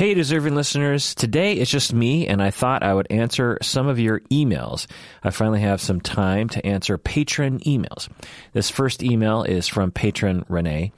[0.00, 1.14] Hey, deserving listeners.
[1.14, 4.86] Today it's just me, and I thought I would answer some of your emails.
[5.22, 8.08] I finally have some time to answer patron emails.
[8.54, 10.92] This first email is from patron Renee.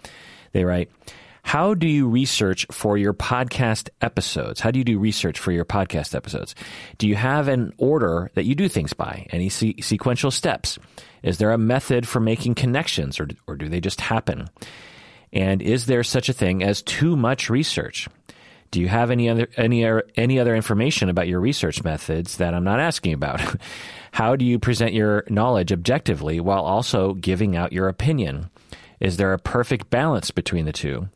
[0.52, 0.88] They write,
[1.42, 4.60] how do you research for your podcast episodes?
[4.60, 6.54] How do you do research for your podcast episodes?
[6.98, 9.26] Do you have an order that you do things by?
[9.30, 10.78] Any se- sequential steps?
[11.24, 14.48] Is there a method for making connections or, or do they just happen?
[15.32, 18.06] And is there such a thing as too much research?
[18.72, 19.86] Do you have any other any
[20.16, 23.40] any other information about your research methods that I'm not asking about?
[24.12, 28.50] How do you present your knowledge objectively while also giving out your opinion?
[28.98, 31.08] Is there a perfect balance between the two?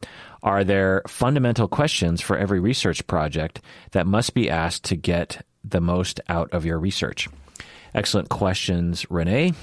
[0.42, 5.80] Are there fundamental questions for every research project that must be asked to get the
[5.80, 7.26] most out of your research?
[7.94, 9.54] Excellent questions, Renee.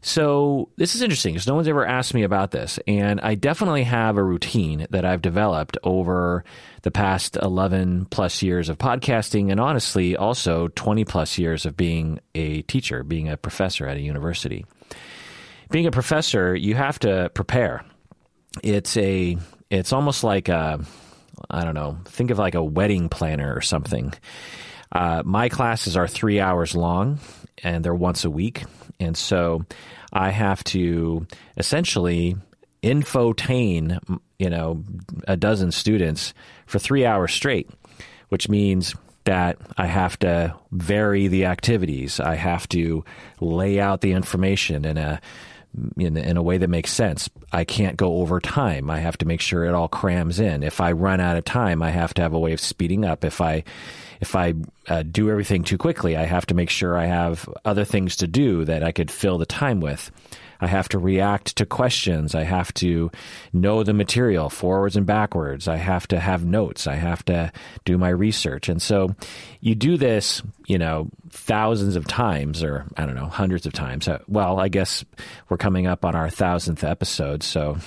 [0.00, 3.82] So this is interesting because no one's ever asked me about this, and I definitely
[3.84, 6.44] have a routine that I've developed over
[6.82, 12.20] the past 11 plus years of podcasting, and honestly, also 20 plus years of being
[12.34, 14.64] a teacher, being a professor at a university.
[15.70, 17.84] Being a professor, you have to prepare.
[18.62, 19.36] It's a,
[19.68, 20.80] it's almost like a,
[21.50, 24.14] I don't know, think of like a wedding planner or something.
[24.92, 27.18] Uh, my classes are three hours long,
[27.62, 28.64] and they're once a week.
[29.00, 29.64] And so
[30.12, 32.36] I have to essentially
[32.82, 34.84] infotain, you know,
[35.26, 36.34] a dozen students
[36.66, 37.68] for three hours straight,
[38.28, 42.18] which means that I have to vary the activities.
[42.18, 43.04] I have to
[43.40, 45.20] lay out the information in a
[45.98, 47.28] in, in, a way that makes sense.
[47.52, 48.88] I can't go over time.
[48.88, 50.62] I have to make sure it all crams in.
[50.62, 53.22] If I run out of time, I have to have a way of speeding up.
[53.22, 53.64] If I
[54.20, 54.54] if I
[54.88, 58.26] uh, do everything too quickly, I have to make sure I have other things to
[58.26, 60.10] do that I could fill the time with.
[60.60, 62.34] I have to react to questions.
[62.34, 63.10] I have to
[63.52, 65.68] know the material forwards and backwards.
[65.68, 66.86] I have to have notes.
[66.86, 67.52] I have to
[67.84, 68.68] do my research.
[68.68, 69.14] And so
[69.60, 74.08] you do this, you know, thousands of times, or I don't know, hundreds of times.
[74.08, 75.04] Uh, well, I guess
[75.48, 77.42] we're coming up on our thousandth episode.
[77.42, 77.78] So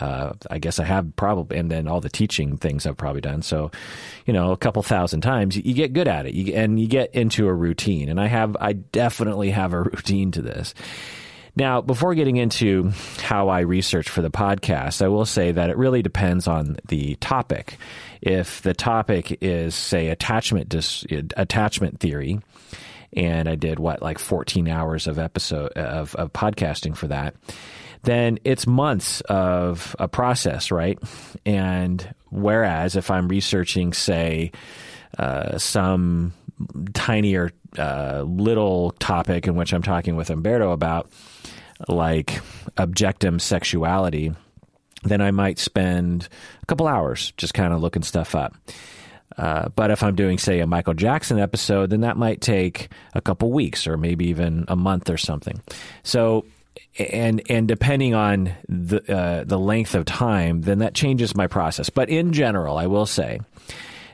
[0.00, 3.42] uh, I guess I have probably, and then all the teaching things I've probably done.
[3.42, 3.70] So,
[4.26, 7.14] you know, a couple thousand times, you get good at it, you, and you get
[7.14, 8.08] into a routine.
[8.08, 10.74] And I have, I definitely have a routine to this.
[11.58, 15.78] Now, before getting into how I research for the podcast, I will say that it
[15.78, 17.78] really depends on the topic.
[18.20, 22.40] If the topic is, say, attachment dis- attachment theory,
[23.14, 27.34] and I did what like 14 hours of episode of, of podcasting for that
[28.06, 30.98] then it's months of a process, right?
[31.44, 34.52] And whereas if I'm researching, say,
[35.18, 36.32] uh, some
[36.94, 41.10] tinier uh, little topic in which I'm talking with Umberto about,
[41.88, 42.40] like
[42.76, 44.32] objectum sexuality,
[45.02, 46.28] then I might spend
[46.62, 48.54] a couple hours just kind of looking stuff up.
[49.36, 53.20] Uh, but if I'm doing, say, a Michael Jackson episode, then that might take a
[53.20, 55.60] couple weeks or maybe even a month or something.
[56.04, 56.46] So
[56.98, 61.90] and and depending on the uh, the length of time, then that changes my process.
[61.90, 63.40] But in general, I will say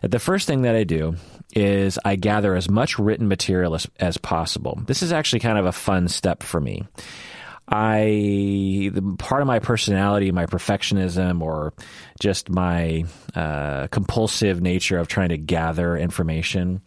[0.01, 1.17] that the first thing that I do
[1.55, 4.81] is I gather as much written material as, as possible.
[4.87, 6.87] This is actually kind of a fun step for me.
[7.69, 11.73] I the part of my personality, my perfectionism, or
[12.21, 16.83] just my uh, compulsive nature of trying to gather information.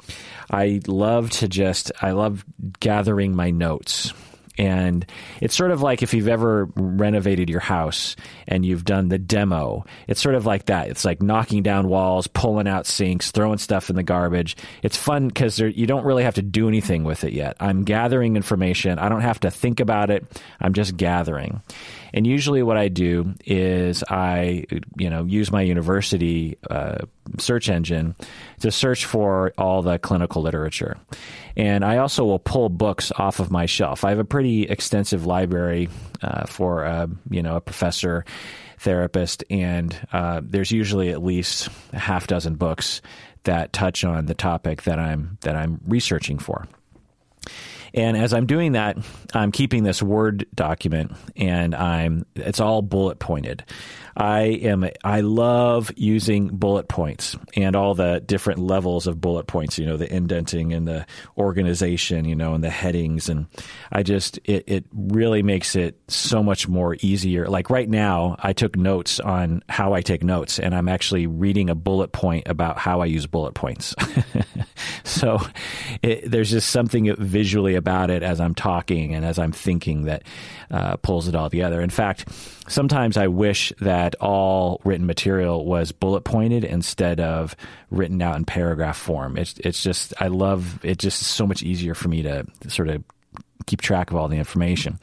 [0.52, 2.46] I love to just I love
[2.80, 4.14] gathering my notes.
[4.58, 5.06] And
[5.42, 8.16] it's sort of like if you've ever renovated your house
[8.48, 9.86] and you've done the demo.
[10.08, 10.90] It's sort of like that.
[10.90, 14.56] It's like knocking down walls, pulling out sinks, throwing stuff in the garbage.
[14.82, 17.58] It's fun because you don't really have to do anything with it yet.
[17.60, 19.00] I'm gathering information.
[19.00, 20.26] I don't have to think about it.
[20.60, 21.62] I'm just gathering.
[22.14, 24.66] And usually, what I do is I,
[24.98, 27.00] you know, use my university uh,
[27.38, 28.16] search engine
[28.62, 30.98] to search for all the clinical literature.
[31.58, 34.04] And I also will pull books off of my shelf.
[34.04, 35.90] I have a pretty extensive library
[36.22, 38.26] uh, for, a, you know, a professor
[38.80, 43.02] therapist, and uh, there's usually at least a half dozen books
[43.44, 46.68] that touch on the topic that I'm that I'm researching for.
[47.96, 48.98] And as I'm doing that,
[49.34, 53.64] I'm keeping this Word document and I'm it's all bullet pointed.
[54.18, 59.78] I am I love using bullet points and all the different levels of bullet points,
[59.78, 61.06] you know, the indenting and the
[61.38, 63.48] organization, you know, and the headings and
[63.92, 67.48] I just it it really makes it so much more easier.
[67.48, 71.70] Like right now, I took notes on how I take notes and I'm actually reading
[71.70, 73.94] a bullet point about how I use bullet points.
[75.04, 75.40] so
[76.02, 80.24] it, there's just something visually about it as I'm talking and as I'm thinking that
[80.72, 81.82] uh, pulls it all together.
[81.82, 82.30] In fact,
[82.68, 87.56] sometimes I wish that all written material was bullet pointed instead of
[87.92, 89.38] written out in paragraph form.
[89.38, 90.98] It's it's just I love it.
[90.98, 93.04] Just so much easier for me to sort of
[93.66, 95.00] keep track of all the information.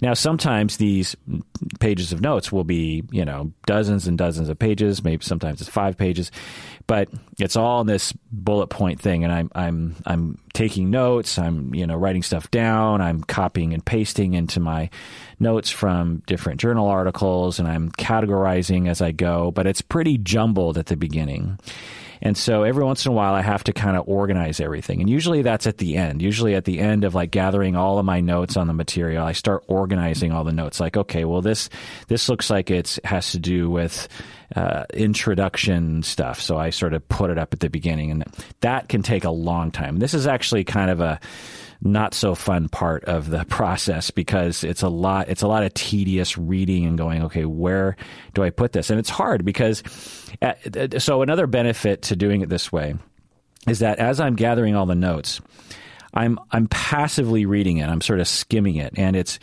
[0.00, 1.16] Now, sometimes these
[1.80, 5.04] pages of notes will be, you know, dozens and dozens of pages.
[5.04, 6.30] Maybe sometimes it's five pages,
[6.86, 7.08] but
[7.38, 9.24] it's all this bullet point thing.
[9.24, 11.38] And I'm, I'm, I'm taking notes.
[11.38, 13.00] I'm, you know, writing stuff down.
[13.00, 14.90] I'm copying and pasting into my
[15.38, 19.50] notes from different journal articles, and I'm categorizing as I go.
[19.50, 21.58] But it's pretty jumbled at the beginning.
[22.24, 25.02] And so every once in a while, I have to kind of organize everything.
[25.02, 26.22] And usually that's at the end.
[26.22, 29.32] Usually at the end of like gathering all of my notes on the material, I
[29.32, 30.80] start organizing all the notes.
[30.80, 31.68] Like, okay, well, this,
[32.08, 34.08] this looks like it has to do with,
[34.56, 36.40] uh, introduction stuff.
[36.40, 38.24] So I sort of put it up at the beginning and
[38.60, 39.98] that can take a long time.
[39.98, 41.20] This is actually kind of a,
[41.82, 45.74] not so fun part of the process because it's a lot it's a lot of
[45.74, 47.96] tedious reading and going okay where
[48.32, 49.82] do I put this and it's hard because
[50.98, 52.94] so another benefit to doing it this way
[53.66, 55.40] is that as I'm gathering all the notes
[56.12, 59.38] I'm I'm passively reading it I'm sort of skimming it and it's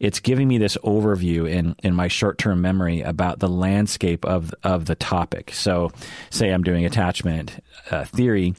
[0.00, 4.54] it's giving me this overview in, in my short term memory about the landscape of
[4.62, 5.52] of the topic.
[5.52, 5.92] So,
[6.30, 8.54] say I'm doing attachment uh, theory,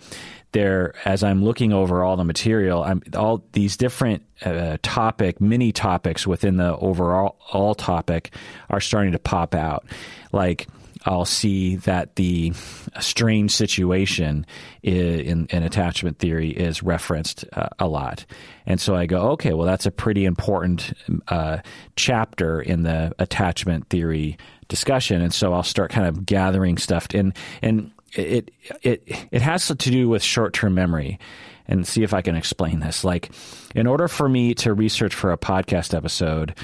[0.54, 5.72] there as I'm looking over all the material, I'm all these different uh, topic, mini
[5.72, 8.34] topics within the overall all topic
[8.70, 9.86] are starting to pop out.
[10.32, 10.68] Like
[11.06, 12.54] I'll see that the
[13.00, 14.46] strange situation
[14.82, 18.26] in, in attachment theory is referenced uh, a lot.
[18.66, 20.94] And so I go, okay, well, that's a pretty important
[21.28, 21.60] uh,
[21.96, 24.38] chapter in the attachment theory
[24.68, 25.22] discussion.
[25.22, 27.08] And so I'll start kind of gathering stuff.
[27.14, 28.52] And, and it
[28.82, 31.20] it it has to do with short term memory
[31.68, 33.04] and see if I can explain this.
[33.04, 33.32] Like,
[33.74, 36.56] in order for me to research for a podcast episode,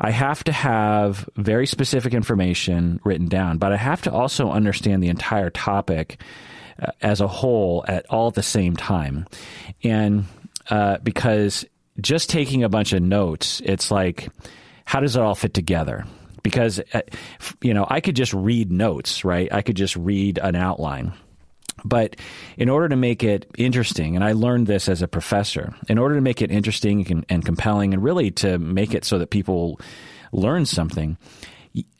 [0.00, 5.02] I have to have very specific information written down, but I have to also understand
[5.02, 6.20] the entire topic
[6.82, 9.26] uh, as a whole at all at the same time.
[9.84, 10.24] And
[10.70, 11.66] uh, because
[12.00, 14.28] just taking a bunch of notes, it's like,
[14.86, 16.06] how does it all fit together?
[16.42, 17.02] because uh,
[17.60, 19.52] you know I could just read notes, right?
[19.52, 21.12] I could just read an outline.
[21.84, 22.16] But
[22.56, 26.14] in order to make it interesting, and I learned this as a professor, in order
[26.14, 29.80] to make it interesting and, and compelling, and really to make it so that people
[30.32, 31.16] learn something,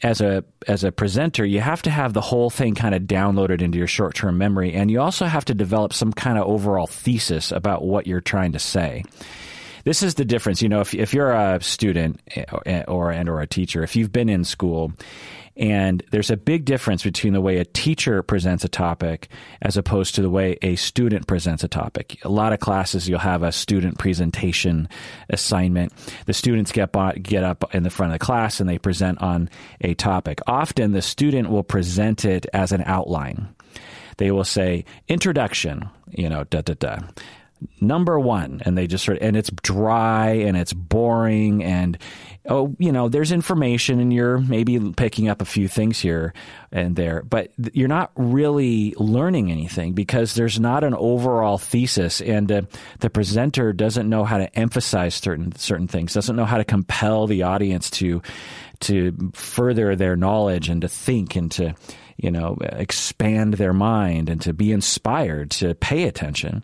[0.03, 3.62] as a as a presenter, you have to have the whole thing kind of downloaded
[3.62, 6.88] into your short term memory, and you also have to develop some kind of overall
[6.88, 9.05] thesis about what you're trying to say
[9.85, 10.62] this is the difference.
[10.62, 14.12] You know, if if you're a student eh, or and or a teacher, if you've
[14.12, 14.93] been in school
[15.60, 19.28] and there's a big difference between the way a teacher presents a topic
[19.60, 22.18] as opposed to the way a student presents a topic.
[22.24, 24.88] A lot of classes you'll have a student presentation
[25.28, 25.92] assignment.
[26.24, 26.90] The students get
[27.22, 29.50] get up in the front of the class and they present on
[29.82, 30.40] a topic.
[30.46, 33.54] Often the student will present it as an outline.
[34.16, 37.00] They will say introduction, you know, da da da
[37.80, 41.98] number one and they just sort of, and it's dry and it's boring and
[42.48, 46.32] oh you know there's information and you're maybe picking up a few things here
[46.72, 52.50] and there but you're not really learning anything because there's not an overall thesis and
[52.50, 52.62] uh,
[53.00, 57.26] the presenter doesn't know how to emphasize certain certain things doesn't know how to compel
[57.26, 58.22] the audience to
[58.80, 61.74] to further their knowledge and to think and to
[62.16, 66.62] you know expand their mind and to be inspired to pay attention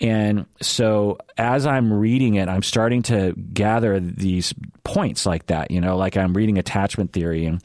[0.00, 5.80] and so as I'm reading it, I'm starting to gather these points like that, you
[5.80, 7.62] know, like I'm reading attachment theory and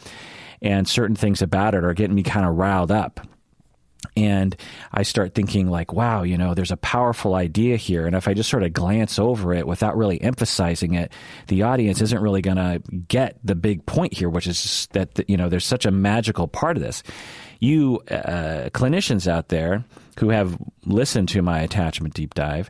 [0.62, 3.20] and certain things about it are getting me kind of riled up.
[4.16, 4.56] And
[4.92, 8.08] I start thinking like, wow, you know, there's a powerful idea here.
[8.08, 11.12] And if I just sort of glance over it without really emphasizing it,
[11.48, 15.38] the audience isn't really going to get the big point here, which is that, you
[15.38, 17.04] know, there's such a magical part of this.
[17.60, 19.84] You uh, clinicians out there,
[20.20, 22.70] who have listened to my attachment deep dive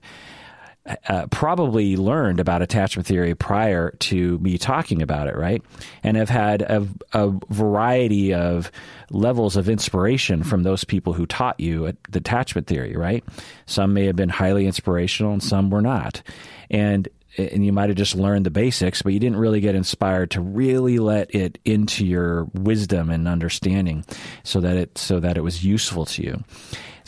[1.09, 5.61] uh, probably learned about attachment theory prior to me talking about it, right?
[6.03, 8.71] And have had a, a, variety of
[9.09, 13.23] levels of inspiration from those people who taught you the attachment theory, right?
[13.65, 16.21] Some may have been highly inspirational and some were not.
[16.69, 20.31] And and you might have just learned the basics, but you didn't really get inspired
[20.31, 24.03] to really let it into your wisdom and understanding
[24.43, 26.43] so that it so that it was useful to you.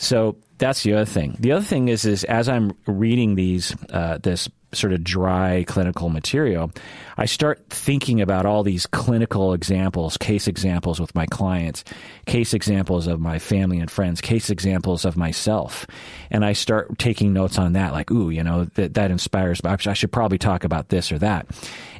[0.00, 1.36] So that's the other thing.
[1.38, 6.08] The other thing is, is as I'm reading these, uh, this sort of dry clinical
[6.08, 6.70] material,
[7.18, 11.84] I start thinking about all these clinical examples, case examples with my clients,
[12.24, 15.86] case examples of my family and friends, case examples of myself.
[16.30, 19.92] And I start taking notes on that, like, ooh, you know, that, that inspires, I
[19.92, 21.46] should probably talk about this or that.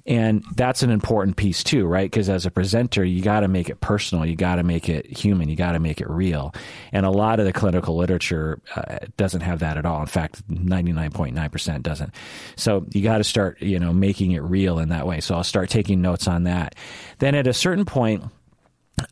[0.07, 2.11] And that's an important piece too, right?
[2.11, 4.25] Because as a presenter, you got to make it personal.
[4.25, 5.49] You got to make it human.
[5.49, 6.55] You got to make it real.
[6.93, 10.01] And a lot of the clinical literature uh, doesn't have that at all.
[10.01, 12.15] In fact, 99.9% doesn't.
[12.57, 15.21] So you got to start, you know, making it real in that way.
[15.21, 16.75] So I'll start taking notes on that.
[17.19, 18.25] Then at a certain point,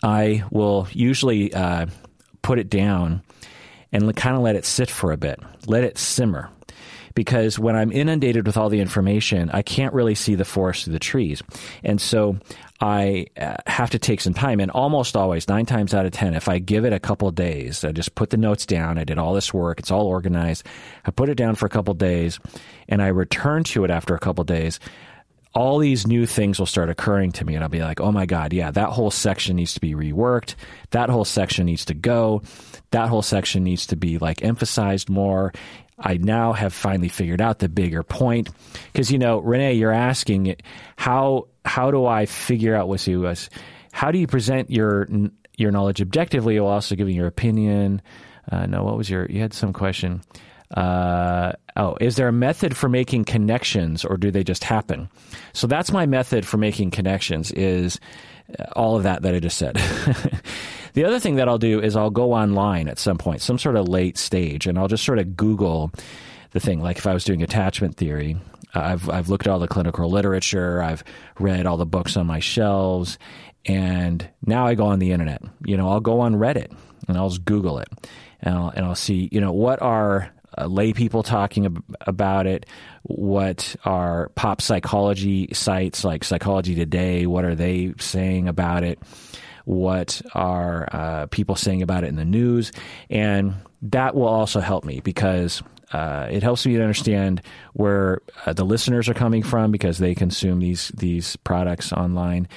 [0.03, 1.87] I will usually uh,
[2.43, 3.23] put it down
[3.93, 6.51] and kind of let it sit for a bit, let it simmer
[7.19, 10.93] because when I'm inundated with all the information, I can't really see the forest through
[10.93, 11.43] the trees.
[11.83, 12.39] And so
[12.81, 14.61] I uh, have to take some time.
[14.61, 17.83] And almost always, nine times out of 10, if I give it a couple days,
[17.83, 20.65] I just put the notes down, I did all this work, it's all organized,
[21.07, 22.39] I put it down for a couple days,
[22.89, 24.79] and I return to it after a couple days
[25.55, 28.27] all these new things will start occurring to me and I'll be like, "Oh my
[28.27, 30.55] god, yeah, that whole section needs to be reworked.
[30.91, 32.43] That whole section needs to go.
[32.91, 35.53] That whole section needs to be like emphasized more."
[35.99, 38.51] I now have finally figured out the bigger point
[38.93, 40.57] because you know, Renee, you're asking
[40.97, 43.51] how how do I figure out what's was
[43.93, 45.09] how do you present your
[45.57, 48.01] your knowledge objectively while also giving your opinion?
[48.51, 50.23] Uh, no, what was your you had some question.
[50.77, 55.09] Uh, oh, is there a method for making connections or do they just happen?
[55.55, 57.99] So that's my method for making connections is
[58.75, 59.77] all of that that I just said.
[60.95, 63.77] the other thing that I'll do is I'll go online at some point, some sort
[63.77, 65.93] of late stage, and I'll just sort of Google
[66.53, 66.81] the thing.
[66.81, 68.37] Like if I was doing attachment theory,
[68.75, 71.05] I've I've looked at all the clinical literature, I've
[71.39, 73.19] read all the books on my shelves,
[73.65, 75.43] and now I go on the internet.
[75.65, 76.73] You know, I'll go on Reddit
[77.07, 77.89] and I'll just Google it,
[78.41, 82.47] and I'll and I'll see you know what are uh, lay people talking ab- about
[82.47, 82.67] it?
[83.03, 87.27] What are pop psychology sites like Psychology Today?
[87.27, 88.99] What are they saying about it?
[89.65, 92.73] What are uh, people saying about it in the news?
[93.11, 95.63] And that will also help me because
[95.93, 100.15] uh, it helps me to understand where uh, the listeners are coming from because they
[100.15, 102.49] consume these these products online.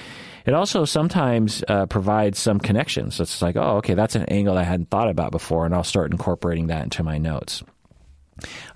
[0.44, 3.20] It also sometimes uh, provides some connections.
[3.20, 6.10] It's like, oh, okay, that's an angle I hadn't thought about before, and I'll start
[6.10, 7.62] incorporating that into my notes.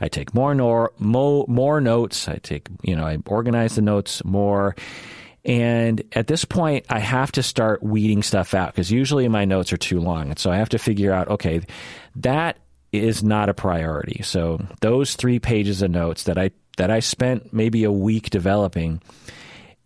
[0.00, 2.28] I take more nor, mo, more notes.
[2.28, 4.76] I take, you know, I organize the notes more.
[5.44, 9.72] And at this point, I have to start weeding stuff out because usually my notes
[9.72, 10.30] are too long.
[10.30, 11.60] And so I have to figure out, okay,
[12.16, 12.58] that
[12.92, 14.22] is not a priority.
[14.22, 19.00] So those three pages of notes that I that I spent maybe a week developing,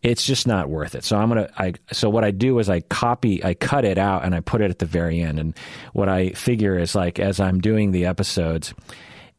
[0.02, 1.04] it's just not worth it.
[1.04, 4.24] So I'm gonna I so what I do is I copy I cut it out
[4.24, 5.38] and I put it at the very end.
[5.38, 5.54] And
[5.92, 8.72] what I figure is like as I'm doing the episodes,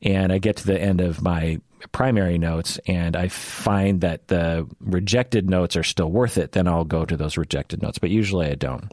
[0.01, 1.59] and I get to the end of my
[1.91, 6.85] primary notes and I find that the rejected notes are still worth it, then I'll
[6.85, 7.97] go to those rejected notes.
[7.97, 8.91] But usually I don't.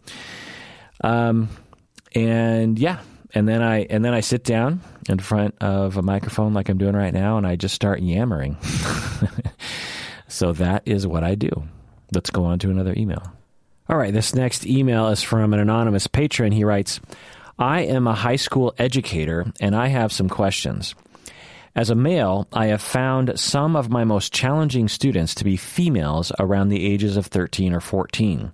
[1.02, 1.48] Um,
[2.14, 3.00] and yeah,
[3.34, 6.78] and then I and then I sit down in front of a microphone like I'm
[6.78, 8.56] doing right now, and I just start yammering.
[10.28, 11.50] so that is what I do.
[12.12, 13.22] Let's go on to another email.
[13.88, 16.52] All right, this next email is from an anonymous patron.
[16.52, 17.00] He writes.
[17.58, 20.94] I am a high school educator and I have some questions.
[21.74, 26.30] As a male, I have found some of my most challenging students to be females
[26.38, 28.52] around the ages of 13 or 14.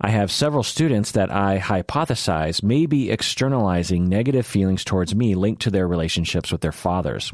[0.00, 5.62] I have several students that I hypothesize may be externalizing negative feelings towards me linked
[5.62, 7.32] to their relationships with their fathers.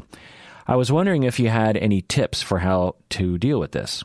[0.67, 4.03] I was wondering if you had any tips for how to deal with this.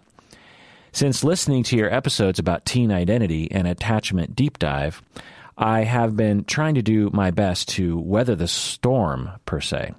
[0.92, 5.02] Since listening to your episodes about teen identity and attachment deep dive,
[5.56, 9.94] I have been trying to do my best to weather the storm, per se.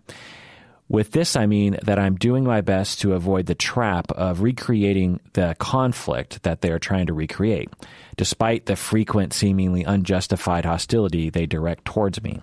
[0.88, 5.20] With this, I mean that I'm doing my best to avoid the trap of recreating
[5.34, 7.70] the conflict that they are trying to recreate,
[8.18, 12.40] despite the frequent, seemingly unjustified hostility they direct towards me.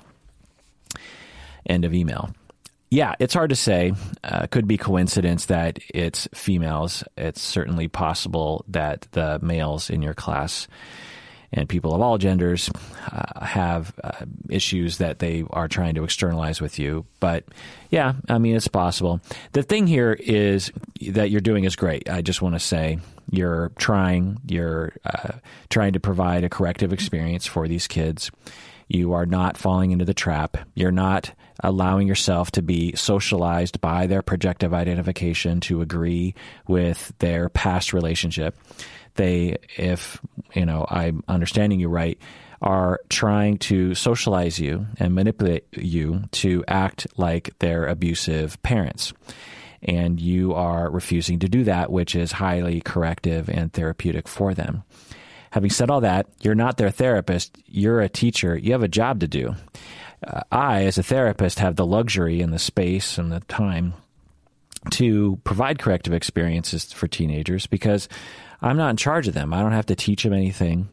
[1.66, 2.35] End of email.
[2.90, 3.92] Yeah, it's hard to say.
[4.25, 7.04] Uh, could be coincidence that it's females.
[7.16, 10.66] It's certainly possible that the males in your class
[11.52, 12.71] and people of all genders
[13.11, 17.04] uh, have uh, issues that they are trying to externalize with you.
[17.21, 17.44] But
[17.90, 19.21] yeah, I mean, it's possible.
[19.52, 20.73] The thing here is
[21.09, 22.09] that you're doing is great.
[22.09, 22.99] I just want to say
[23.30, 25.32] you're trying, you're uh,
[25.68, 28.30] trying to provide a corrective experience for these kids.
[28.88, 30.59] You are not falling into the trap.
[30.75, 36.35] You're not allowing yourself to be socialized by their projective identification to agree
[36.66, 38.56] with their past relationship
[39.14, 40.21] they, if
[40.54, 42.19] you know, I'm understanding you right,
[42.61, 49.12] are trying to socialize you and manipulate you to act like their abusive parents.
[49.83, 54.85] And you are refusing to do that, which is highly corrective and therapeutic for them.
[55.50, 59.21] Having said all that, you're not their therapist, you're a teacher, you have a job
[59.21, 59.54] to do.
[60.25, 63.95] Uh, I, as a therapist, have the luxury and the space and the time
[64.90, 68.09] to provide corrective experiences for teenagers because
[68.62, 69.52] I'm not in charge of them.
[69.52, 70.88] I don't have to teach them anything.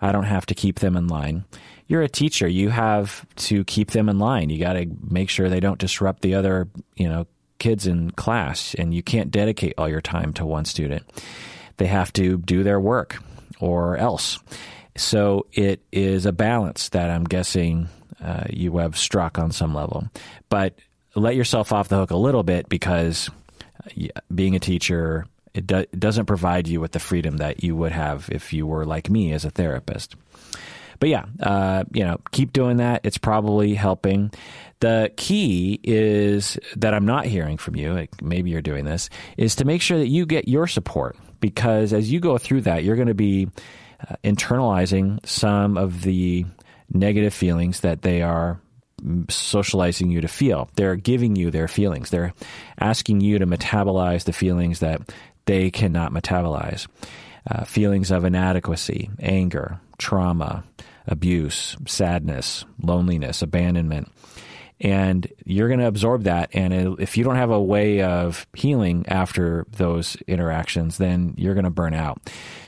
[0.00, 1.44] I don't have to keep them in line.
[1.86, 2.46] You're a teacher.
[2.46, 4.50] You have to keep them in line.
[4.50, 7.26] You got to make sure they don't disrupt the other, you know,
[7.58, 11.04] kids in class and you can't dedicate all your time to one student.
[11.76, 13.16] They have to do their work
[13.60, 14.38] or else.
[14.96, 17.88] So it is a balance that I'm guessing
[18.22, 20.08] uh, you have struck on some level.
[20.48, 20.78] But
[21.14, 23.30] let yourself off the hook a little bit because
[23.86, 27.76] uh, being a teacher it, do, it doesn't provide you with the freedom that you
[27.76, 30.16] would have if you were like me as a therapist.
[31.00, 33.00] But yeah, uh, you know, keep doing that.
[33.04, 34.32] It's probably helping.
[34.80, 37.92] The key is that I'm not hearing from you.
[37.92, 41.92] Like maybe you're doing this is to make sure that you get your support because
[41.92, 43.48] as you go through that, you're going to be
[44.08, 46.46] uh, internalizing some of the
[46.92, 48.60] negative feelings that they are
[49.28, 50.70] socializing you to feel.
[50.76, 52.10] They're giving you their feelings.
[52.10, 52.32] They're
[52.78, 55.02] asking you to metabolize the feelings that
[55.46, 56.86] they cannot metabolize.
[57.50, 60.64] Uh, feelings of inadequacy, anger, trauma,
[61.06, 64.10] abuse, sadness, loneliness, abandonment.
[64.80, 66.50] And you're going to absorb that.
[66.54, 71.64] And if you don't have a way of healing after those interactions, then you're going
[71.64, 72.20] to burn out.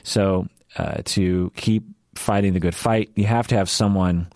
[0.03, 1.83] So, uh, to keep
[2.15, 4.27] fighting the good fight, you have to have someone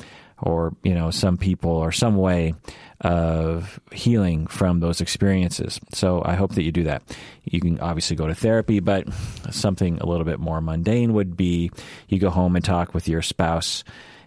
[0.42, 2.54] or, you know, some people or some way
[3.02, 5.80] of healing from those experiences.
[5.94, 7.02] So I hope that you do that.
[7.44, 9.08] You can obviously go to therapy, but
[9.50, 11.72] something a little bit more mundane would be
[12.08, 13.84] you go home and talk with your spouse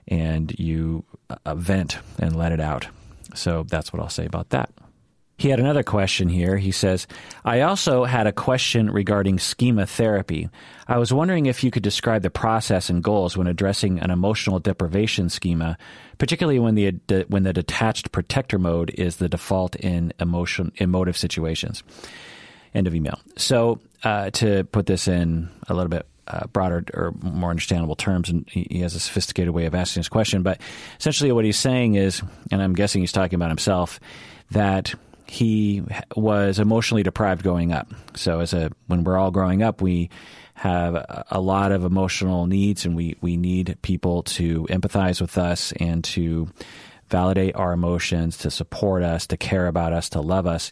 [0.09, 1.04] and you
[1.44, 2.88] uh, vent and let it out.
[3.35, 4.71] So that's what I'll say about that.
[5.36, 6.56] He had another question here.
[6.56, 7.08] He says,
[7.44, 10.48] I also had a question regarding schema therapy.
[10.86, 14.60] I was wondering if you could describe the process and goals when addressing an emotional
[14.60, 15.76] deprivation schema,
[16.18, 21.82] particularly when the when the detached protector mode is the default in emotion emotive situations.
[22.72, 23.18] End of email.
[23.36, 28.30] So uh, to put this in a little bit uh, broader or more understandable terms,
[28.30, 30.42] and he has a sophisticated way of asking his question.
[30.42, 30.60] But
[30.98, 32.22] essentially, what he's saying is,
[32.52, 34.00] and I'm guessing he's talking about himself,
[34.52, 34.94] that
[35.34, 35.82] he
[36.14, 37.92] was emotionally deprived growing up.
[38.14, 40.11] So as a when we're all growing up, we
[40.54, 40.94] have
[41.28, 46.04] a lot of emotional needs, and we we need people to empathize with us and
[46.04, 46.48] to
[47.09, 50.70] validate our emotions, to support us, to care about us, to love us,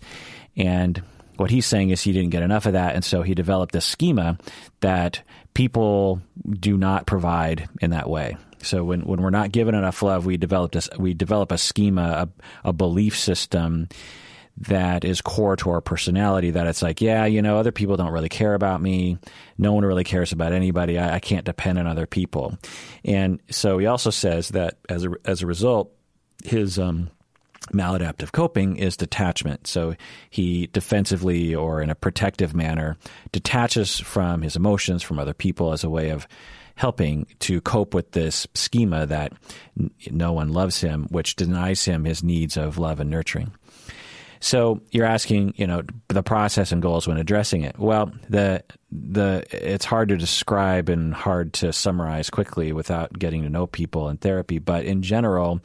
[0.56, 1.02] and
[1.36, 3.84] what he's saying is he didn't get enough of that, and so he developed this
[3.84, 4.38] schema
[4.80, 5.22] that
[5.54, 8.36] people do not provide in that way.
[8.62, 12.28] So when, when we're not given enough love, we develop this we develop a schema,
[12.64, 13.88] a, a belief system
[14.58, 18.12] that is core to our personality that it's like, yeah, you know, other people don't
[18.12, 19.18] really care about me.
[19.58, 20.98] No one really cares about anybody.
[20.98, 22.56] I, I can't depend on other people.
[23.04, 25.92] And so he also says that as a, as a result,
[26.44, 27.10] his um,
[27.72, 29.66] maladaptive coping is detachment.
[29.66, 29.94] So
[30.30, 32.96] he defensively or in a protective manner
[33.32, 36.28] detaches from his emotions, from other people as a way of
[36.74, 39.32] helping to cope with this schema that
[40.10, 43.52] no one loves him, which denies him his needs of love and nurturing.
[44.42, 47.78] So you're asking, you know, the process and goals when addressing it.
[47.78, 53.48] Well, the the it's hard to describe and hard to summarize quickly without getting to
[53.48, 54.58] know people in therapy.
[54.58, 55.60] But in general,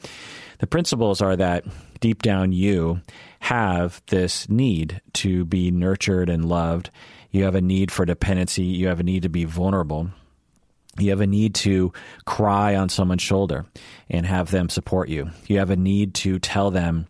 [0.60, 1.64] the principles are that
[1.98, 3.00] deep down you
[3.40, 6.90] have this need to be nurtured and loved.
[7.32, 8.62] You have a need for dependency.
[8.62, 10.08] You have a need to be vulnerable.
[11.00, 11.92] You have a need to
[12.26, 13.66] cry on someone's shoulder
[14.08, 15.30] and have them support you.
[15.48, 17.08] You have a need to tell them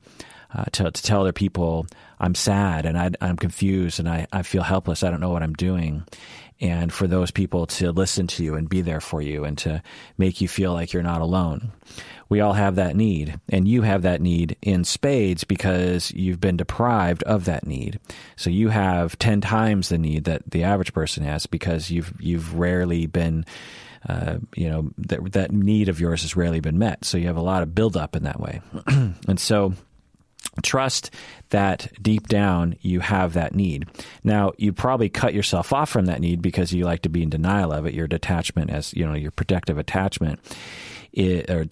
[0.55, 1.87] uh, to, to tell other people
[2.21, 5.03] I'm sad and I, am confused and I, I feel helpless.
[5.03, 6.05] I don't know what I'm doing.
[6.61, 9.81] And for those people to listen to you and be there for you and to
[10.17, 11.71] make you feel like you're not alone.
[12.29, 16.59] We all have that need, and you have that need in spades because you've been
[16.59, 18.01] deprived of that need.
[18.37, 22.59] So you have 10 times the need that the average person has because you've, you've
[22.59, 23.47] rarely been
[24.09, 27.05] uh, you know that that need of yours has rarely been met.
[27.05, 29.75] So you have a lot of buildup in that way, and so
[30.63, 31.11] trust
[31.51, 33.87] that deep down you have that need.
[34.25, 37.31] Now, you probably cut yourself off from that need because you like to be in
[37.31, 40.41] denial of it, your detachment as, you know, your protective attachment
[41.13, 41.65] it, or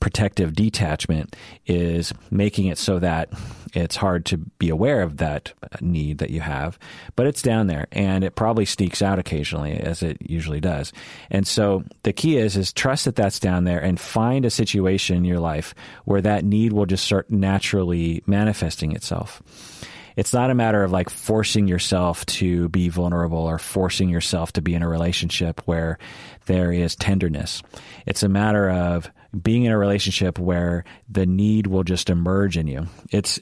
[0.00, 3.30] protective detachment is making it so that
[3.74, 6.78] it's hard to be aware of that need that you have,
[7.16, 10.92] but it's down there and it probably sneaks out occasionally as it usually does.
[11.30, 15.16] And so the key is is trust that that's down there and find a situation
[15.16, 15.74] in your life
[16.04, 19.42] where that need will just start naturally manifesting itself
[20.20, 24.60] it's not a matter of like forcing yourself to be vulnerable or forcing yourself to
[24.60, 25.96] be in a relationship where
[26.44, 27.62] there is tenderness.
[28.04, 29.10] It's a matter of
[29.42, 32.86] being in a relationship where the need will just emerge in you.
[33.10, 33.40] It's,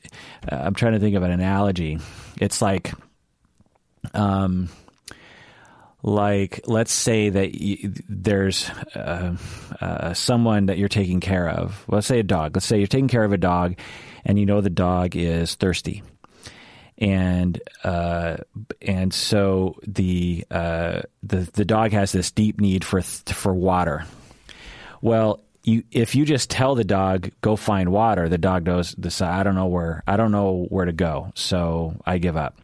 [0.52, 1.98] uh, I'm trying to think of an analogy.
[2.40, 2.92] It's like,
[4.14, 4.68] um,
[6.04, 9.34] like let's say that you, there's uh,
[9.80, 11.84] uh, someone that you're taking care of.
[11.88, 12.54] Let's say a dog.
[12.54, 13.80] Let's say you're taking care of a dog,
[14.24, 16.04] and you know the dog is thirsty,
[16.98, 18.38] and uh,
[18.82, 24.04] and so the uh, the the dog has this deep need for for water.
[25.00, 29.22] Well, you if you just tell the dog go find water, the dog knows this.
[29.22, 32.60] I don't know where I don't know where to go, so I give up.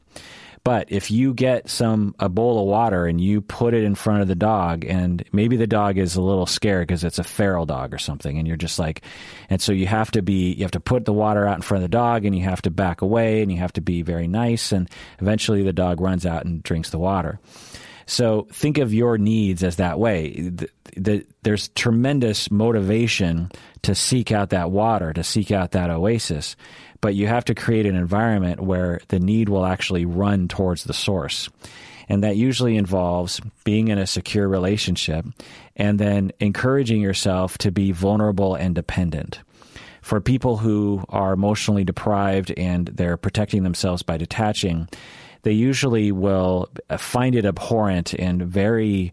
[0.64, 4.22] But if you get some a bowl of water and you put it in front
[4.22, 7.66] of the dog, and maybe the dog is a little scared because it's a feral
[7.66, 9.02] dog or something, and you're just like,
[9.50, 11.84] and so you have to be, you have to put the water out in front
[11.84, 14.26] of the dog, and you have to back away, and you have to be very
[14.26, 14.88] nice, and
[15.20, 17.38] eventually the dog runs out and drinks the water.
[18.06, 20.50] So think of your needs as that way.
[20.50, 23.50] The, the, there's tremendous motivation
[23.82, 26.56] to seek out that water, to seek out that oasis
[27.04, 30.94] but you have to create an environment where the need will actually run towards the
[30.94, 31.50] source.
[32.08, 35.26] And that usually involves being in a secure relationship
[35.76, 39.40] and then encouraging yourself to be vulnerable and dependent.
[40.00, 44.88] For people who are emotionally deprived and they're protecting themselves by detaching,
[45.44, 49.12] they usually will find it abhorrent and very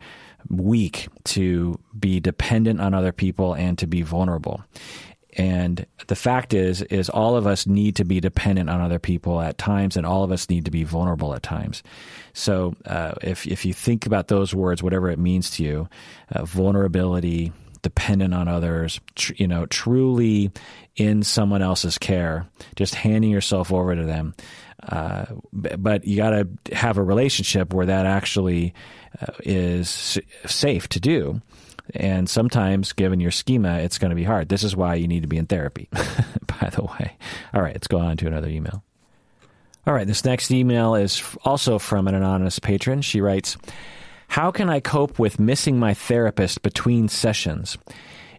[0.50, 4.63] weak to be dependent on other people and to be vulnerable.
[5.38, 9.39] And the fact is, is all of us need to be dependent on other people
[9.39, 11.84] at times, and all of us need to be vulnerable at times.
[12.34, 15.89] So, uh, if if you think about those words, whatever it means to you,
[16.34, 20.52] uh, vulnerability, dependent on others, tr- you know, truly
[20.96, 24.36] in someone else's care, just handing yourself over to them.
[24.84, 28.74] Uh, but you got to have a relationship where that actually
[29.22, 31.41] uh, is safe to do.
[31.94, 34.50] And sometimes, given your schema, it's going to be hard.
[34.50, 37.17] This is why you need to be in therapy, by the way.
[37.54, 38.84] All right, let's go on to another email.
[39.86, 43.02] All right, this next email is also from an anonymous patron.
[43.02, 43.58] She writes
[44.32, 47.78] How can I cope with missing my therapist between sessions?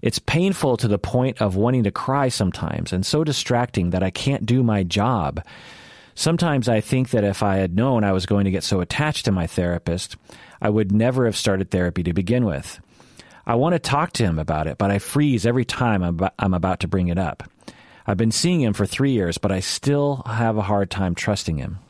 [0.00, 4.08] It's painful to the point of wanting to cry sometimes and so distracting that I
[4.08, 5.44] can't do my job.
[6.14, 9.26] Sometimes I think that if I had known I was going to get so attached
[9.26, 10.16] to my therapist,
[10.62, 12.80] I would never have started therapy to begin with.
[13.44, 16.02] I want to talk to him about it, but I freeze every time
[16.38, 17.42] I'm about to bring it up.
[18.06, 21.58] I've been seeing him for three years, but I still have a hard time trusting
[21.58, 21.80] him.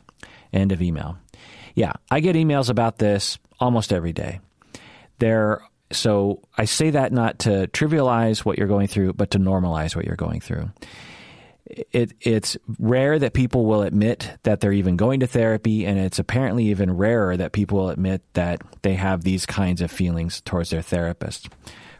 [0.51, 1.19] End of email.
[1.73, 4.39] Yeah, I get emails about this almost every day.
[5.19, 5.61] There,
[5.91, 10.05] so I say that not to trivialize what you're going through, but to normalize what
[10.05, 10.69] you're going through
[11.91, 16.19] it, it's rare that people will admit that they're even going to therapy, and it's
[16.19, 20.69] apparently even rarer that people will admit that they have these kinds of feelings towards
[20.69, 21.49] their therapist.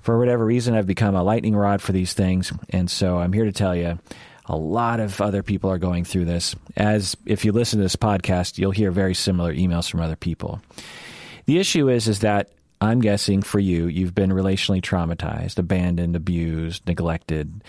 [0.02, 3.46] For whatever reason, I've become a lightning rod for these things, and so I'm here
[3.46, 4.00] to tell you
[4.46, 6.56] a lot of other people are going through this.
[6.76, 10.62] As if you listen to this podcast, you'll hear very similar emails from other people.
[11.46, 12.50] The issue is, is that
[12.82, 17.64] I'm guessing for you, you've been relationally traumatized, abandoned, abused, neglected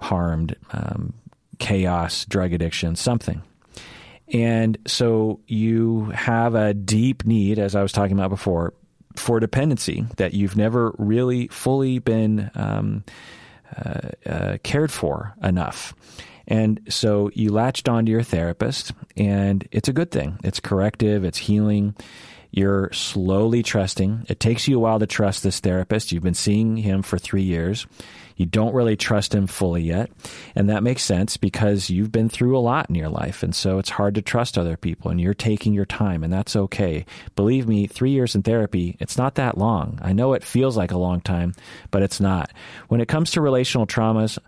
[0.00, 1.12] harmed, um,
[1.58, 3.42] chaos, drug addiction, something.
[4.32, 8.72] And so you have a deep need, as I was talking about before,
[9.14, 13.04] for dependency that you've never really fully been um,
[13.76, 15.94] uh, uh, cared for enough.
[16.48, 20.38] And so you latched onto your therapist, and it's a good thing.
[20.42, 21.94] It's corrective, it's healing.
[22.52, 24.26] You're slowly trusting.
[24.28, 26.12] It takes you a while to trust this therapist.
[26.12, 27.86] You've been seeing him for three years.
[28.36, 30.10] You don't really trust him fully yet.
[30.54, 33.42] And that makes sense because you've been through a lot in your life.
[33.42, 36.54] And so it's hard to trust other people and you're taking your time and that's
[36.54, 37.06] okay.
[37.36, 39.98] Believe me, three years in therapy, it's not that long.
[40.02, 41.54] I know it feels like a long time,
[41.90, 42.52] but it's not.
[42.88, 44.38] When it comes to relational traumas,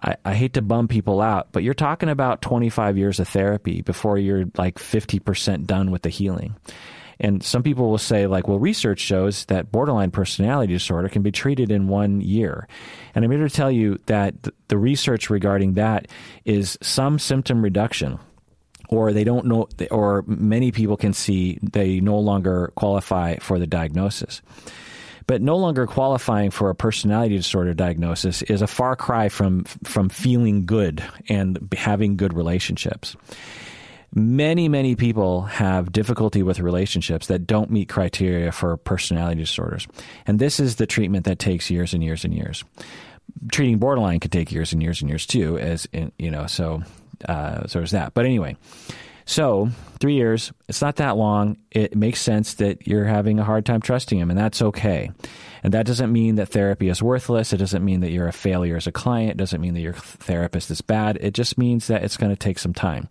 [0.00, 3.82] I, I, hate to bum people out, but you're talking about 25 years of therapy
[3.82, 6.54] before you're like 50% done with the healing.
[7.20, 11.32] And some people will say, like, well, research shows that borderline personality disorder can be
[11.32, 12.68] treated in one year.
[13.14, 14.34] And I'm here to tell you that
[14.68, 16.08] the research regarding that
[16.44, 18.18] is some symptom reduction
[18.88, 23.66] or they don't know, or many people can see they no longer qualify for the
[23.66, 24.40] diagnosis.
[25.26, 30.08] But no longer qualifying for a personality disorder diagnosis is a far cry from from
[30.08, 33.14] feeling good and having good relationships
[34.14, 39.86] many, many people have difficulty with relationships that don't meet criteria for personality disorders.
[40.26, 42.64] And this is the treatment that takes years and years and years.
[43.52, 46.82] Treating borderline can take years and years and years too, as in, you know, so,
[47.28, 48.14] uh, so there's that.
[48.14, 48.56] But anyway,
[49.28, 49.68] So,
[50.00, 51.58] three years, it's not that long.
[51.70, 55.10] It makes sense that you're having a hard time trusting him, and that's okay.
[55.62, 57.52] And that doesn't mean that therapy is worthless.
[57.52, 59.32] It doesn't mean that you're a failure as a client.
[59.32, 61.18] It doesn't mean that your therapist is bad.
[61.20, 63.06] It just means that it's going to take some time.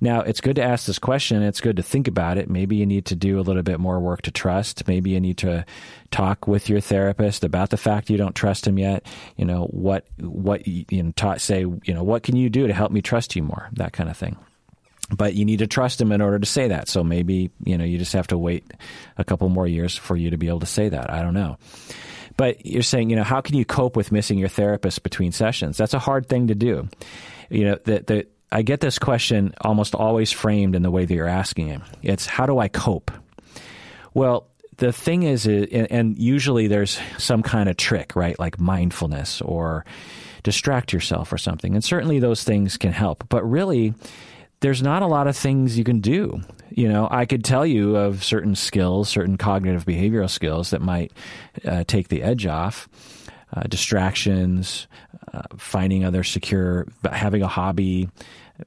[0.00, 1.42] Now, it's good to ask this question.
[1.42, 2.48] It's good to think about it.
[2.48, 4.88] Maybe you need to do a little bit more work to trust.
[4.88, 5.64] Maybe you need to
[6.10, 9.06] talk with your therapist about the fact you don't trust him yet.
[9.36, 12.72] You know, what, what, you know, ta- say, you know, what can you do to
[12.72, 13.68] help me trust you more?
[13.74, 14.36] That kind of thing
[15.12, 16.88] but you need to trust him in order to say that.
[16.88, 18.72] So maybe, you know, you just have to wait
[19.18, 21.10] a couple more years for you to be able to say that.
[21.10, 21.58] I don't know.
[22.36, 25.76] But you're saying, you know, how can you cope with missing your therapist between sessions?
[25.76, 26.88] That's a hard thing to do.
[27.50, 31.14] You know, the, the, I get this question almost always framed in the way that
[31.14, 31.80] you're asking it.
[32.02, 33.10] It's how do I cope?
[34.12, 38.38] Well, the thing is, and usually there's some kind of trick, right?
[38.38, 39.84] Like mindfulness or
[40.42, 41.74] distract yourself or something.
[41.74, 43.28] And certainly those things can help.
[43.28, 43.94] But really,
[44.60, 46.40] there's not a lot of things you can do.
[46.70, 51.12] You know, I could tell you of certain skills, certain cognitive behavioral skills that might
[51.64, 52.88] uh, take the edge off.
[53.52, 54.86] Uh, distractions,
[55.56, 58.08] finding other secure, having a hobby,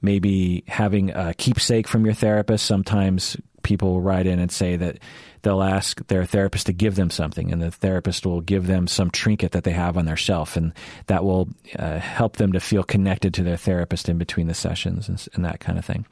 [0.02, 2.66] maybe having a keepsake from your therapist.
[2.66, 5.00] Sometimes people will write in and say that
[5.42, 9.10] they'll ask their therapist to give them something, and the therapist will give them some
[9.10, 10.74] trinket that they have on their shelf, and
[11.08, 15.10] that will uh, help them to feel connected to their therapist in between the sessions
[15.10, 16.06] and, and that kind of thing.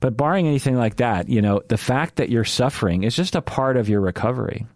[0.00, 3.42] But barring anything like that, you know, the fact that you're suffering is just a
[3.42, 4.66] part of your recovery.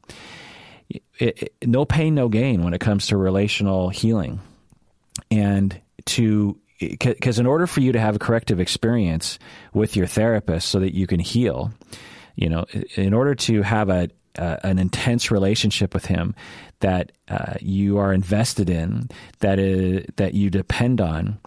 [0.88, 4.40] It, it, no pain, no gain when it comes to relational healing.
[5.30, 9.38] And to because in order for you to have a corrective experience
[9.72, 11.72] with your therapist so that you can heal,
[12.36, 12.64] you know,
[12.94, 16.34] in order to have a, an intense relationship with him
[16.80, 19.08] that uh, you are invested in,
[19.40, 21.38] that is, that you depend on,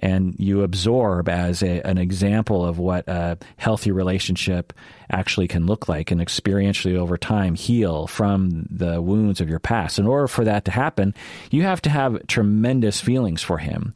[0.00, 4.72] and you absorb as a, an example of what a healthy relationship
[5.10, 9.98] actually can look like and experientially over time heal from the wounds of your past.
[9.98, 11.14] In order for that to happen,
[11.50, 13.92] you have to have tremendous feelings for him.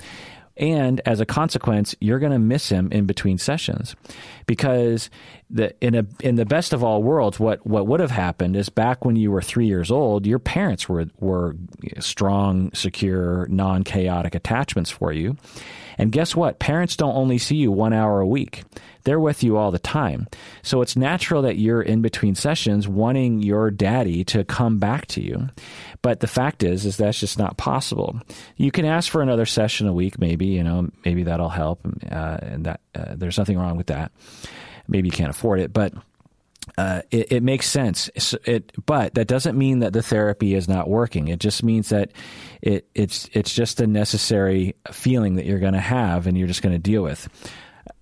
[0.57, 3.97] And as a consequence, you're going to miss him in between sessions
[4.47, 5.11] because
[5.51, 8.69] the, in a in the best of all worlds, what, what would have happened is
[8.69, 11.57] back when you were three years old, your parents were were
[11.99, 15.37] strong, secure, non chaotic attachments for you.
[15.99, 16.59] And guess what?
[16.59, 18.65] Parents don't only see you one hour a week.
[19.05, 20.29] They're with you all the time.
[20.63, 25.23] So it's natural that you're in between sessions wanting your daddy to come back to
[25.23, 25.51] you.
[26.03, 28.19] But the fact is, is that's just not possible.
[28.57, 31.81] You can ask for another session a week, maybe, you know, maybe that'll help.
[32.11, 34.11] Uh, and that, uh, there's nothing wrong with that.
[34.89, 35.93] Maybe you can't afford it, but
[36.77, 38.11] uh, it, it, makes sense.
[38.45, 41.29] It, but that doesn't mean that the therapy is not working.
[41.29, 42.13] It just means that
[42.63, 46.63] it, it's it's just a necessary feeling that you're going to have, and you're just
[46.63, 47.29] going to deal with.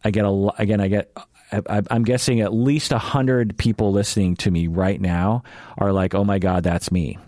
[0.04, 0.80] I get a again.
[0.80, 1.12] I get.
[1.52, 5.42] I, I'm guessing at least hundred people listening to me right now
[5.76, 7.18] are like, "Oh my God, that's me."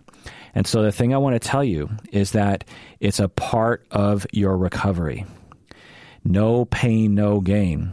[0.55, 2.65] And so the thing I want to tell you is that
[3.01, 5.27] it's a part of your recovery.
[6.25, 7.93] No pain, no gain.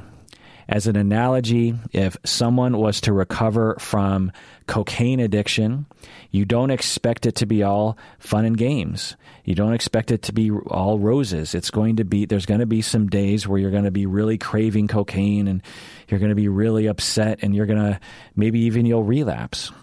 [0.71, 4.31] As an analogy, if someone was to recover from
[4.67, 5.85] cocaine addiction,
[6.31, 9.17] you don't expect it to be all fun and games.
[9.43, 11.53] You don't expect it to be all roses.
[11.53, 14.05] It's going to be, there's going to be some days where you're going to be
[14.05, 15.61] really craving cocaine and
[16.07, 17.99] you're going to be really upset and you're going to,
[18.37, 19.73] maybe even you'll relapse.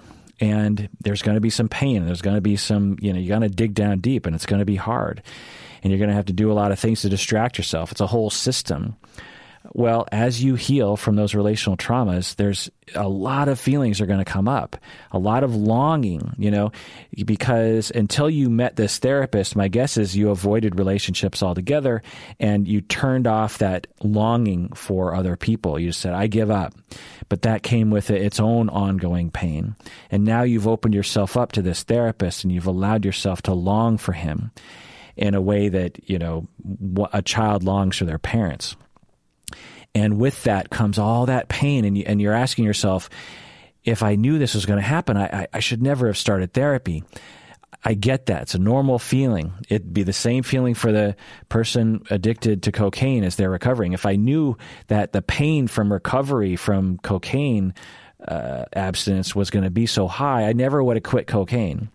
[0.41, 2.07] And there's going to be some pain.
[2.07, 4.47] There's going to be some, you know, you're going to dig down deep and it's
[4.47, 5.23] going to be hard.
[5.83, 7.93] And you're going to have to do a lot of things to distract yourself.
[7.93, 8.97] It's a whole system.
[9.75, 14.19] Well, as you heal from those relational traumas, there's a lot of feelings are going
[14.19, 14.77] to come up,
[15.13, 16.73] a lot of longing, you know,
[17.25, 22.03] because until you met this therapist, my guess is you avoided relationships altogether
[22.41, 25.79] and you turned off that longing for other people.
[25.79, 26.75] You said, I give up.
[27.29, 29.77] But that came with its own ongoing pain.
[30.11, 33.99] And now you've opened yourself up to this therapist and you've allowed yourself to long
[33.99, 34.51] for him
[35.17, 36.49] in a way that, you know,
[37.13, 38.77] a child longs for their parents.
[39.99, 41.85] And with that comes all that pain.
[41.85, 43.11] And, you, and you're asking yourself,
[43.85, 47.05] if I knew this was going to happen, I, I, should never have started therapy.
[47.85, 48.43] I get that.
[48.43, 49.53] It's a normal feeling.
[49.69, 51.17] It'd be the same feeling for the
[51.49, 53.93] person addicted to cocaine as they're recovering.
[53.93, 54.57] If I knew
[54.89, 57.75] that the pain from recovery from cocaine
[58.27, 61.89] uh, abstinence was going to be so high, I never would have quit cocaine.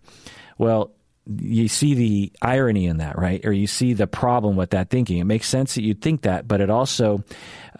[0.58, 0.92] Well,
[1.26, 3.44] you see the irony in that, right?
[3.46, 5.18] Or you see the problem with that thinking.
[5.18, 7.24] It makes sense that you'd think that, but it also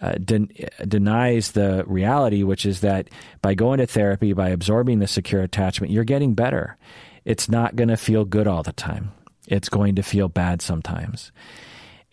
[0.01, 3.09] uh, de- denies the reality, which is that
[3.41, 6.75] by going to therapy, by absorbing the secure attachment, you're getting better.
[7.23, 9.11] It's not going to feel good all the time.
[9.47, 11.31] It's going to feel bad sometimes.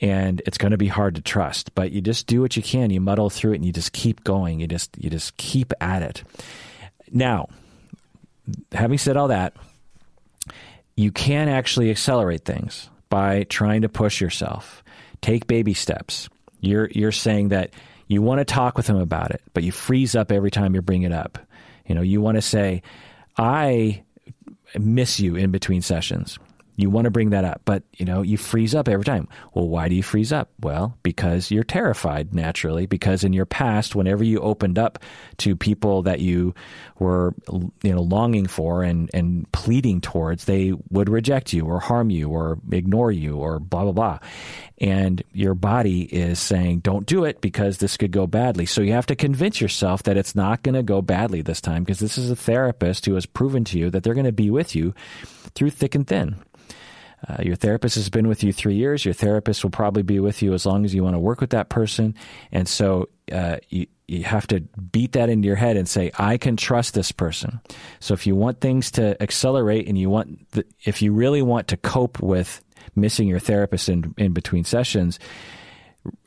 [0.02, 1.74] and it's going to be hard to trust.
[1.74, 2.90] But you just do what you can.
[2.90, 4.60] You muddle through it, and you just keep going.
[4.60, 6.24] You just you just keep at it.
[7.10, 7.48] Now,
[8.72, 9.54] having said all that,
[10.96, 14.82] you can actually accelerate things by trying to push yourself.
[15.20, 16.28] Take baby steps.
[16.60, 17.72] You're you're saying that
[18.08, 20.82] you want to talk with him about it, but you freeze up every time you
[20.82, 21.38] bring it up.
[21.86, 22.82] You know, you want to say,
[23.36, 24.02] "I
[24.78, 26.38] miss you in between sessions."
[26.76, 29.28] You want to bring that up, but you know, you freeze up every time.
[29.52, 30.50] Well, why do you freeze up?
[30.60, 34.98] Well, because you're terrified naturally, because in your past, whenever you opened up
[35.38, 36.54] to people that you
[36.98, 37.34] were,
[37.82, 42.30] you know, longing for and, and pleading towards, they would reject you or harm you
[42.30, 44.18] or ignore you or blah, blah, blah.
[44.78, 48.66] And your body is saying, don't do it because this could go badly.
[48.66, 51.84] So you have to convince yourself that it's not going to go badly this time
[51.84, 54.50] because this is a therapist who has proven to you that they're going to be
[54.50, 54.94] with you
[55.54, 56.36] through thick and thin.
[57.28, 59.04] Uh, your therapist has been with you three years.
[59.04, 61.50] Your therapist will probably be with you as long as you want to work with
[61.50, 62.14] that person.
[62.50, 66.36] And so uh, you, you have to beat that into your head and say, I
[66.36, 67.60] can trust this person.
[68.00, 71.68] So if you want things to accelerate and you want, the, if you really want
[71.68, 72.60] to cope with
[72.96, 75.18] missing your therapist in, in between sessions,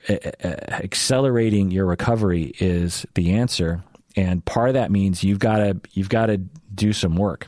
[0.09, 3.83] accelerating your recovery is the answer.
[4.15, 7.47] And part of that means you've got to, you've got to do some work.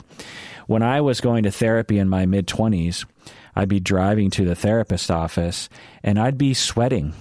[0.66, 3.06] When I was going to therapy in my mid 20s,
[3.58, 5.68] I'd be driving to the therapist office
[6.04, 7.12] and I'd be sweating.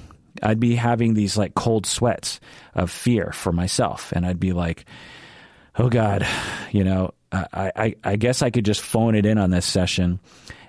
[0.44, 2.40] I'd be having these like cold sweats
[2.76, 4.12] of fear for myself.
[4.12, 4.86] And I'd be like,
[5.78, 6.28] oh God,
[6.72, 10.20] you know, I, I, I guess I could just phone it in on this session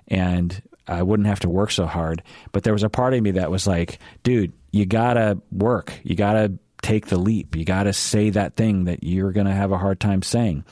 [0.09, 2.22] and I wouldn't have to work so hard.
[2.52, 5.92] But there was a part of me that was like, dude, you gotta work.
[6.02, 7.54] You gotta take the leap.
[7.54, 10.64] You gotta say that thing that you're gonna have a hard time saying.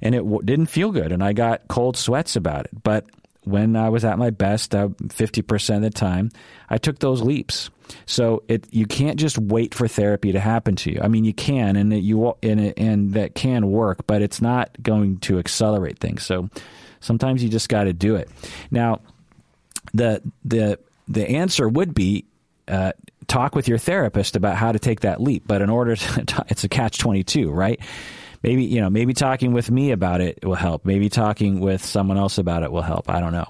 [0.00, 1.12] And it w- didn't feel good.
[1.12, 2.82] And I got cold sweats about it.
[2.82, 3.04] But
[3.44, 6.30] when I was at my best, uh, 50% of the time,
[6.70, 7.70] I took those leaps.
[8.06, 11.00] So it you can't just wait for therapy to happen to you.
[11.02, 14.40] I mean, you can, and it, you and it, and that can work, but it's
[14.40, 16.24] not going to accelerate things.
[16.24, 16.48] So
[17.00, 18.30] sometimes you just got to do it.
[18.70, 19.00] Now,
[19.92, 20.78] the the
[21.08, 22.24] the answer would be
[22.68, 22.92] uh,
[23.26, 25.42] talk with your therapist about how to take that leap.
[25.46, 27.80] But in order to, it's a catch twenty two, right?
[28.42, 32.18] Maybe you know maybe talking with me about it will help maybe talking with someone
[32.18, 33.46] else about it will help i don't know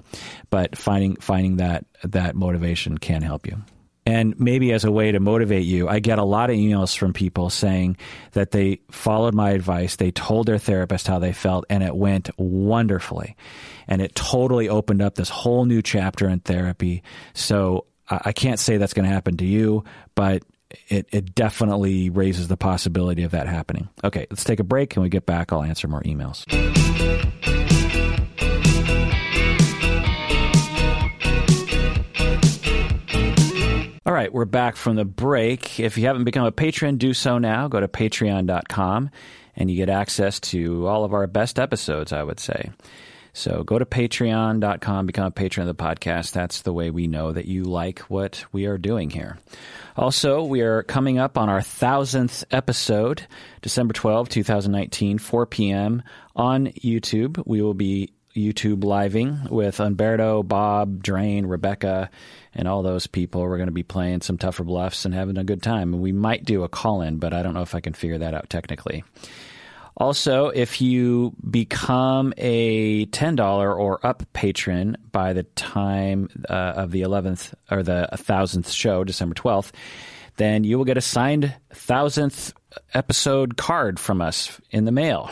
[0.49, 3.57] but finding finding that that motivation can help you
[4.05, 7.13] and maybe as a way to motivate you, I get a lot of emails from
[7.13, 7.97] people saying
[8.33, 9.95] that they followed my advice.
[9.95, 13.37] They told their therapist how they felt, and it went wonderfully.
[13.87, 17.01] And it totally opened up this whole new chapter in therapy.
[17.33, 20.43] So I can't say that's going to happen to you, but
[20.87, 23.89] it, it definitely raises the possibility of that happening.
[24.03, 24.95] Okay, let's take a break.
[24.95, 26.43] and we get back, I'll answer more emails.
[34.05, 35.79] All right, we're back from the break.
[35.79, 37.69] If you haven't become a patron, do so now.
[37.69, 39.09] Go to patreon.com
[39.55, 42.71] and you get access to all of our best episodes, I would say.
[43.33, 46.33] So go to patreon.com, become a patron of the podcast.
[46.33, 49.39] That's the way we know that you like what we are doing here.
[49.97, 53.25] Also, we are coming up on our thousandth episode,
[53.61, 56.03] December 12, 2019, 4 p.m.
[56.35, 57.41] on YouTube.
[57.45, 62.09] We will be YouTube living with Umberto, Bob, Drain, Rebecca,
[62.53, 63.41] and all those people.
[63.41, 65.91] We're going to be playing some tougher bluffs and having a good time.
[66.01, 68.33] We might do a call in, but I don't know if I can figure that
[68.33, 69.03] out technically.
[69.95, 77.01] Also, if you become a $10 or up patron by the time uh, of the
[77.01, 79.71] 11th or the 1000th show, December 12th,
[80.37, 82.53] then you will get a signed 1000th
[82.93, 85.29] episode card from us in the mail.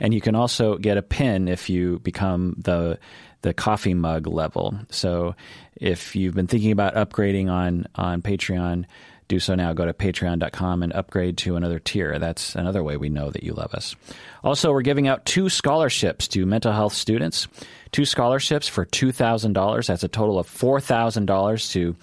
[0.00, 2.98] And you can also get a pin if you become the
[3.42, 4.78] the coffee mug level.
[4.90, 5.34] So
[5.74, 8.84] if you've been thinking about upgrading on on Patreon,
[9.30, 9.72] do so now.
[9.72, 12.18] Go to patreon.com and upgrade to another tier.
[12.18, 13.96] That's another way we know that you love us.
[14.44, 17.48] Also, we're giving out two scholarships to mental health students.
[17.92, 19.86] Two scholarships for $2,000.
[19.86, 21.96] That's a total of $4,000 to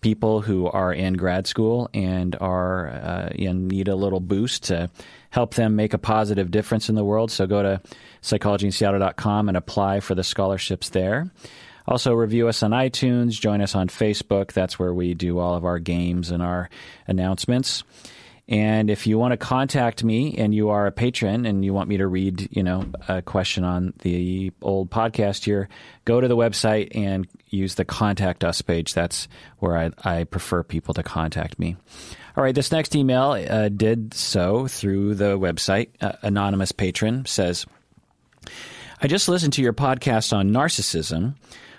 [0.00, 4.90] people who are in grad school and are uh, in need a little boost to
[5.28, 7.30] help them make a positive difference in the world.
[7.30, 7.80] So go to
[8.22, 11.30] psychologyinseattle.com and apply for the scholarships there.
[11.90, 14.52] Also, review us on iTunes, join us on Facebook.
[14.52, 16.70] That's where we do all of our games and our
[17.08, 17.82] announcements.
[18.48, 21.88] And if you want to contact me and you are a patron and you want
[21.88, 25.68] me to read, you know, a question on the old podcast here,
[26.04, 28.94] go to the website and use the contact us page.
[28.94, 29.28] That's
[29.58, 31.76] where I, I prefer people to contact me.
[32.36, 35.90] All right, this next email uh, did so through the website.
[36.00, 37.66] Uh, anonymous patron says,
[39.02, 41.34] I just listened to your podcast on narcissism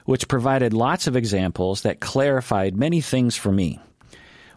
[0.06, 3.80] which provided lots of examples that clarified many things for me.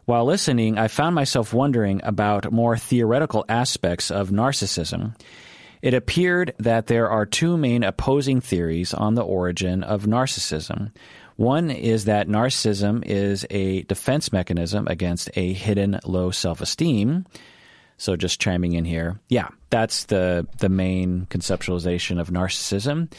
[0.04, 5.16] While listening, I found myself wondering about more theoretical aspects of narcissism.
[5.80, 10.92] It appeared that there are two main opposing theories on the origin of narcissism.
[11.36, 17.26] One is that narcissism is a defense mechanism against a hidden low self esteem.
[17.96, 19.20] So just chiming in here.
[19.28, 23.12] Yeah, that's the the main conceptualization of narcissism.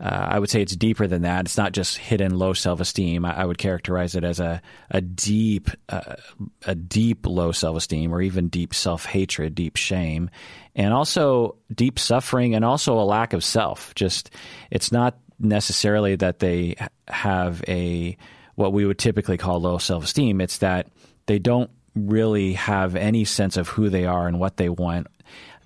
[0.00, 1.44] Uh, I would say it's deeper than that.
[1.44, 3.24] It's not just hidden low self esteem.
[3.24, 6.16] I, I, would characterize it as a a deep uh,
[6.66, 10.30] a deep low self esteem, or even deep self hatred, deep shame,
[10.74, 13.94] and also deep suffering, and also a lack of self.
[13.94, 14.30] Just
[14.70, 16.76] it's not necessarily that they
[17.08, 18.16] have a
[18.56, 20.40] what we would typically call low self esteem.
[20.40, 20.88] It's that
[21.26, 25.06] they don't really have any sense of who they are and what they want.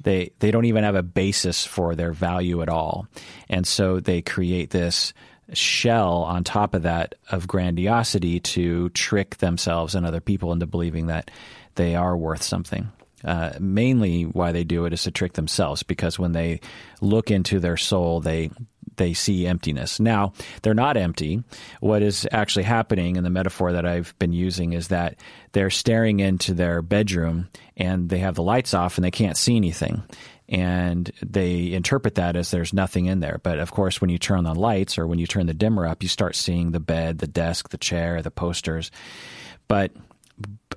[0.03, 3.07] They they don't even have a basis for their value at all,
[3.49, 5.13] and so they create this
[5.53, 11.07] shell on top of that of grandiosity to trick themselves and other people into believing
[11.07, 11.31] that
[11.75, 12.91] they are worth something.
[13.25, 16.61] Uh, mainly, why they do it is to trick themselves because when they
[17.01, 18.51] look into their soul, they
[18.99, 19.99] they see emptiness.
[19.99, 20.33] Now,
[20.63, 21.43] they're not empty.
[21.81, 25.17] What is actually happening in the metaphor that I've been using is that
[25.53, 29.57] they're staring into their bedroom and they have the lights off and they can't see
[29.57, 30.03] anything.
[30.51, 33.39] And they interpret that as there's nothing in there.
[33.43, 35.87] But of course, when you turn on the lights or when you turn the dimmer
[35.87, 38.91] up, you start seeing the bed, the desk, the chair, the posters.
[39.69, 39.93] But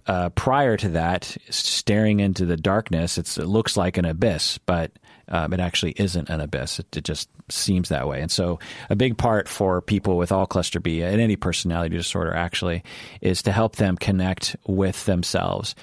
[0.08, 4.92] uh, prior to that, staring into the darkness, it looks like an abyss, but
[5.32, 6.80] um, it actually isn't an abyss.
[6.80, 8.22] It, it, just seems that way.
[8.22, 8.60] And so,
[8.90, 12.84] a big part for people with all cluster B and any personality disorder actually
[13.22, 15.74] is to help them connect with themselves.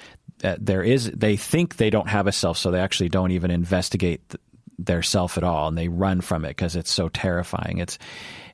[0.43, 3.51] Uh, there is, they think they don't have a self, so they actually don't even
[3.51, 4.41] investigate th-
[4.85, 7.79] their self at all, and they run from it because it's so terrifying.
[7.79, 7.97] It's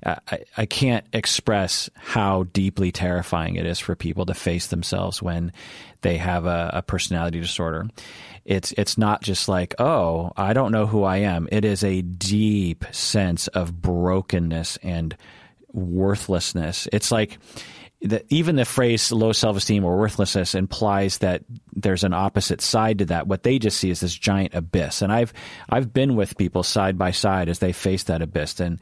[0.06, 5.52] I, I can't express how deeply terrifying it is for people to face themselves when
[6.02, 7.90] they have a, a personality disorder.
[8.46, 11.48] It's it's not just like, oh, I don't know who I am.
[11.52, 15.18] It is a deep sense of brokenness and
[15.74, 16.88] worthlessness.
[16.94, 17.40] It's like
[18.02, 21.44] the, even the phrase low self esteem or worthlessness implies that
[21.74, 23.28] there's an opposite side to that.
[23.28, 25.02] What they just see is this giant abyss.
[25.02, 25.34] And I've
[25.70, 28.80] I've been with people side by side as they face that abyss, and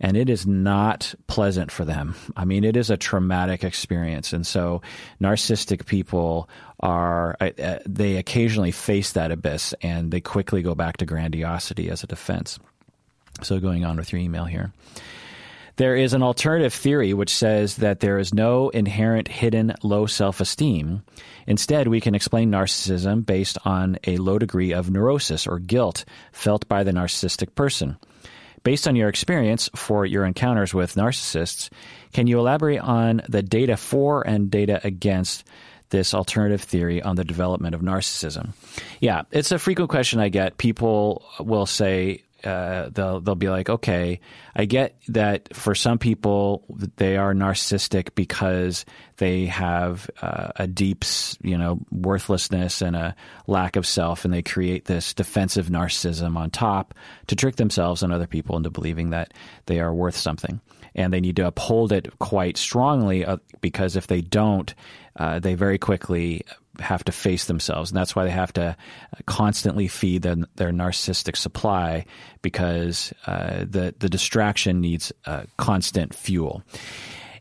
[0.00, 2.16] and it is not pleasant for them.
[2.36, 4.82] I mean, it is a traumatic experience, and so
[5.20, 6.48] narcissistic people
[6.80, 12.02] are uh, they occasionally face that abyss, and they quickly go back to grandiosity as
[12.02, 12.58] a defense.
[13.42, 14.72] So going on with your email here.
[15.76, 20.40] There is an alternative theory which says that there is no inherent hidden low self
[20.40, 21.02] esteem.
[21.46, 26.68] Instead, we can explain narcissism based on a low degree of neurosis or guilt felt
[26.68, 27.96] by the narcissistic person.
[28.62, 31.70] Based on your experience for your encounters with narcissists,
[32.12, 35.44] can you elaborate on the data for and data against
[35.90, 38.54] this alternative theory on the development of narcissism?
[39.00, 40.56] Yeah, it's a frequent question I get.
[40.56, 44.20] People will say, uh, they'll they'll be like, okay,
[44.54, 46.64] I get that for some people
[46.96, 48.84] they are narcissistic because
[49.16, 51.04] they have uh, a deep,
[51.42, 53.14] you know, worthlessness and a
[53.46, 56.94] lack of self, and they create this defensive narcissism on top
[57.28, 59.32] to trick themselves and other people into believing that
[59.66, 60.60] they are worth something,
[60.94, 64.74] and they need to uphold it quite strongly uh, because if they don't,
[65.16, 66.42] uh, they very quickly
[66.80, 68.76] have to face themselves, and that's why they have to
[69.26, 72.04] constantly feed them, their narcissistic supply
[72.42, 76.62] because uh, the the distraction needs uh, constant fuel.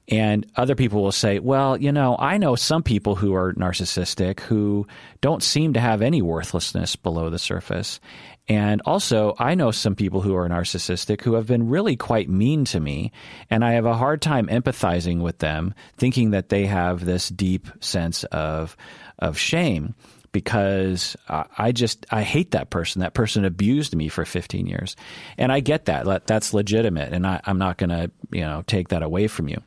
[0.09, 4.41] And other people will say, well, you know, I know some people who are narcissistic
[4.41, 4.85] who
[5.21, 8.01] don't seem to have any worthlessness below the surface.
[8.49, 12.65] And also, I know some people who are narcissistic who have been really quite mean
[12.65, 13.13] to me,
[13.49, 17.69] and I have a hard time empathizing with them, thinking that they have this deep
[17.79, 18.75] sense of
[19.19, 19.95] of shame
[20.33, 23.01] because I just I hate that person.
[23.01, 24.95] That person abused me for 15 years,
[25.37, 26.25] and I get that.
[26.25, 29.61] That's legitimate, and I, I'm not going to you know take that away from you.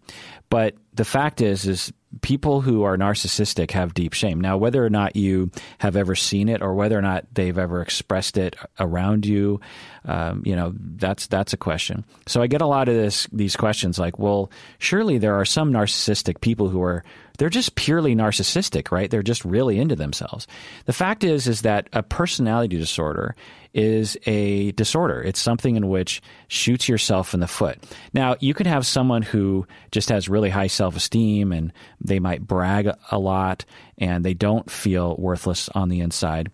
[0.50, 1.92] But the fact is, is
[2.22, 4.40] people who are narcissistic have deep shame.
[4.40, 7.82] Now, whether or not you have ever seen it or whether or not they've ever
[7.82, 9.60] expressed it around you,
[10.04, 12.04] um, you know, that's that's a question.
[12.26, 15.72] So I get a lot of this these questions like, well, surely there are some
[15.72, 17.04] narcissistic people who are
[17.38, 19.10] they're just purely narcissistic, right?
[19.10, 20.46] They're just really into themselves.
[20.86, 23.34] The fact is is that a personality disorder
[23.74, 25.22] is a disorder.
[25.22, 27.78] It's something in which shoots yourself in the foot.
[28.14, 32.90] Now, you could have someone who just has really high self-esteem and they might brag
[33.10, 33.66] a lot
[33.98, 36.50] and they don't feel worthless on the inside.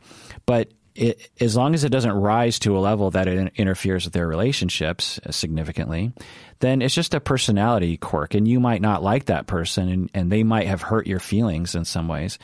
[0.47, 4.13] But it, as long as it doesn't rise to a level that it interferes with
[4.13, 6.13] their relationships significantly,
[6.61, 8.35] then it's just a personality quirk.
[8.35, 11.75] And you might not like that person and, and they might have hurt your feelings
[11.75, 12.39] in some ways.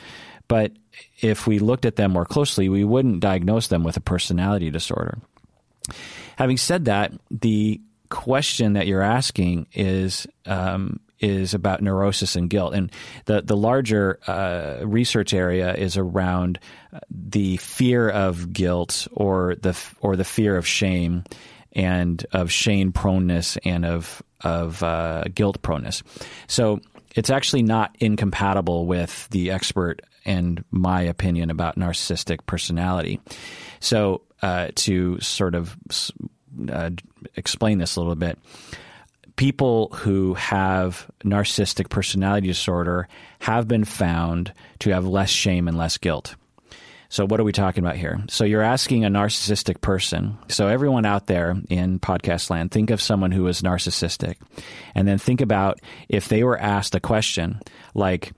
[0.47, 0.73] But
[1.21, 5.19] if we looked at them more closely, we wouldn't diagnose them with a personality disorder.
[6.37, 7.79] Having said that, the
[8.09, 12.91] question that you're asking is um, is about neurosis and guilt, and
[13.25, 16.59] the the larger uh, research area is around
[17.09, 21.23] the fear of guilt or the or the fear of shame
[21.73, 26.03] and of shame proneness and of of uh, guilt proneness.
[26.47, 26.79] So
[27.15, 33.19] it's actually not incompatible with the expert and my opinion about narcissistic personality.
[33.79, 35.77] So uh, to sort of
[36.71, 36.91] uh,
[37.35, 38.37] explain this a little bit,
[39.39, 43.07] people who have narcissistic personality disorder
[43.39, 46.35] have been found to have less shame and less guilt.
[47.07, 48.21] So, what are we talking about here?
[48.29, 50.37] So, you're asking a narcissistic person.
[50.49, 54.35] So, everyone out there in podcast land, think of someone who is narcissistic.
[54.93, 55.79] And then think about
[56.09, 57.61] if they were asked a question
[57.95, 58.33] like,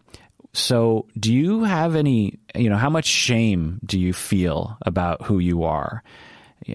[0.53, 5.39] So, do you have any, you know, how much shame do you feel about who
[5.39, 6.03] you are?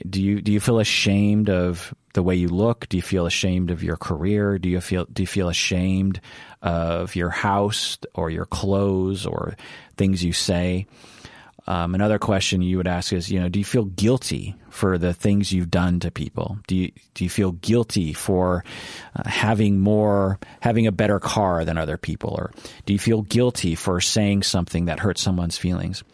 [0.09, 2.89] Do you do you feel ashamed of the way you look?
[2.89, 4.59] Do you feel ashamed of your career?
[4.59, 6.21] Do you feel do you feel ashamed
[6.63, 9.57] of your house or your clothes or
[9.97, 10.87] things you say?
[11.69, 15.13] Um, another question you would ask is, you know, do you feel guilty for the
[15.13, 16.59] things you've done to people?
[16.69, 18.65] Do you do you feel guilty for
[19.17, 22.53] uh, having more, having a better car than other people, or
[22.87, 26.05] do you feel guilty for saying something that hurts someone's feelings?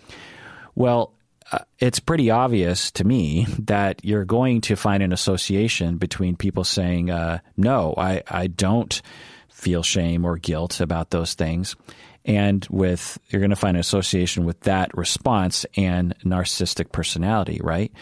[0.74, 1.12] Well,
[1.52, 6.64] uh, it's pretty obvious to me that you're going to find an association between people
[6.64, 9.00] saying, uh, "No, I I don't
[9.50, 11.76] feel shame or guilt about those things,"
[12.24, 17.92] and with you're going to find an association with that response and narcissistic personality, right?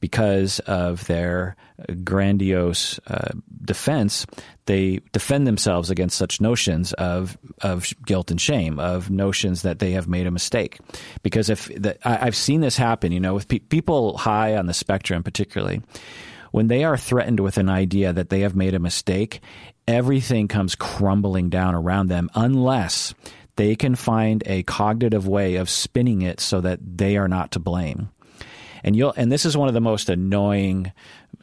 [0.00, 1.56] Because of their
[2.04, 3.32] grandiose uh,
[3.64, 4.26] defense,
[4.66, 9.92] they defend themselves against such notions of of guilt and shame, of notions that they
[9.92, 10.78] have made a mistake.
[11.22, 14.66] Because if the, I, have seen this happen, you know, with pe- people high on
[14.66, 15.82] the spectrum, particularly
[16.52, 19.40] when they are threatened with an idea that they have made a mistake,
[19.86, 23.14] everything comes crumbling down around them unless
[23.56, 27.58] they can find a cognitive way of spinning it so that they are not to
[27.58, 28.08] blame.
[28.84, 30.92] And you'll and this is one of the most annoying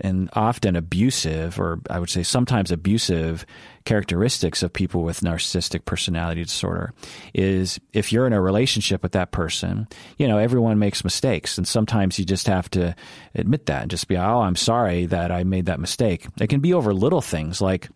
[0.01, 3.45] and often abusive or I would say sometimes abusive
[3.85, 6.93] characteristics of people with narcissistic personality disorder
[7.33, 11.67] is if you're in a relationship with that person, you know, everyone makes mistakes and
[11.67, 12.95] sometimes you just have to
[13.35, 16.59] admit that and just be, "Oh, I'm sorry that I made that mistake." It can
[16.59, 17.89] be over little things like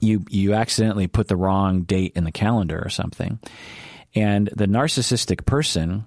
[0.00, 3.38] you you accidentally put the wrong date in the calendar or something.
[4.14, 6.06] And the narcissistic person,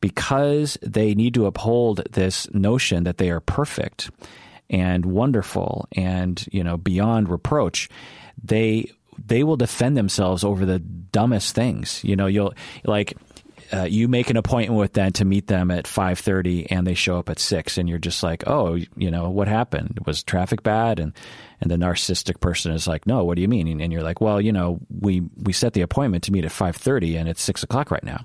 [0.00, 4.10] because they need to uphold this notion that they are perfect
[4.70, 7.88] and wonderful and you know beyond reproach,
[8.42, 8.90] they
[9.26, 12.02] they will defend themselves over the dumbest things.
[12.04, 13.16] You know, you'll like
[13.72, 17.18] uh, you make an appointment with them to meet them at 5.30 and they show
[17.18, 20.00] up at 6 and you're just like oh you know what happened?
[20.06, 20.98] Was traffic bad?
[20.98, 21.12] And
[21.60, 23.80] and the narcissistic person is like no what do you mean?
[23.80, 27.18] And you're like well you know we we set the appointment to meet at 5.30
[27.18, 28.24] and it's 6 o'clock right now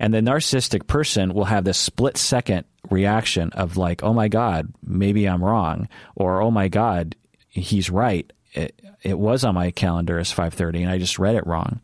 [0.00, 4.72] and the narcissistic person will have this split second reaction of like oh my god
[4.82, 5.88] maybe i'm wrong.
[6.14, 7.16] Or oh my god
[7.48, 8.30] he's right.
[8.52, 11.80] It, it was on my calendar as 5.30 and i just read it wrong.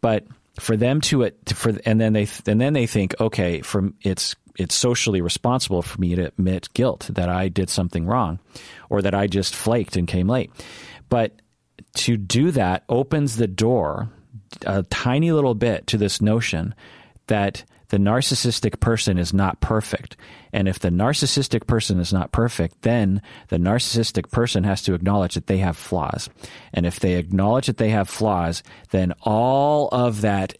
[0.00, 0.26] But
[0.58, 4.36] for them to it for and then they and then they think okay from it's
[4.56, 8.40] it's socially responsible for me to admit guilt that I did something wrong
[8.90, 10.50] or that I just flaked and came late.
[11.08, 11.32] But
[11.94, 14.10] to do that opens the door
[14.66, 16.74] a tiny little bit to this notion
[17.30, 20.16] that the narcissistic person is not perfect.
[20.52, 25.34] And if the narcissistic person is not perfect, then the narcissistic person has to acknowledge
[25.34, 26.30] that they have flaws.
[26.72, 30.54] And if they acknowledge that they have flaws, then all of that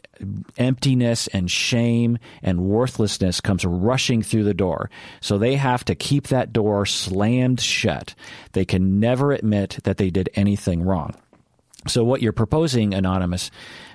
[0.59, 4.91] emptiness and shame and worthlessness comes rushing through the door.
[5.21, 8.15] So they have to keep that door slammed shut.
[8.53, 11.15] They can never admit that they did anything wrong.
[11.87, 13.51] So what you're proposing, anonymous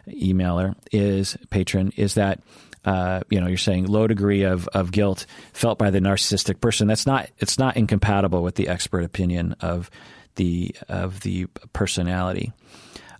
[0.08, 2.42] emailer, is patron, is that
[2.86, 6.88] uh, you know, you're saying low degree of, of guilt felt by the narcissistic person.
[6.88, 9.90] That's not it's not incompatible with the expert opinion of
[10.36, 12.54] the of the personality.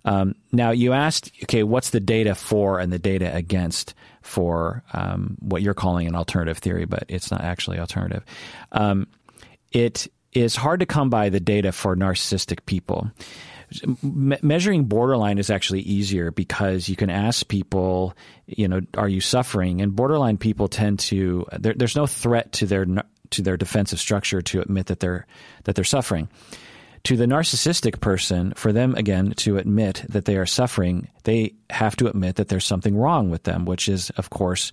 [0.04, 5.36] Um, now you asked, okay, what's the data for and the data against for um,
[5.40, 8.24] what you're calling an alternative theory, but it's not actually alternative.
[8.70, 9.08] Um,
[9.72, 13.10] it is hard to come by the data for narcissistic people
[14.02, 18.14] me- measuring borderline is actually easier because you can ask people,
[18.46, 19.80] you know, are you suffering?
[19.80, 22.86] And borderline people tend to there, there's no threat to their
[23.30, 25.26] to their defensive structure to admit that they're
[25.64, 26.28] that they're suffering.
[27.04, 31.94] To the narcissistic person, for them again to admit that they are suffering, they have
[31.96, 34.72] to admit that there's something wrong with them, which is of course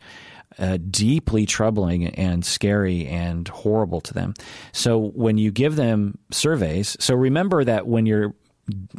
[0.60, 4.34] uh, deeply troubling and scary and horrible to them.
[4.72, 8.34] So when you give them surveys, so remember that when you're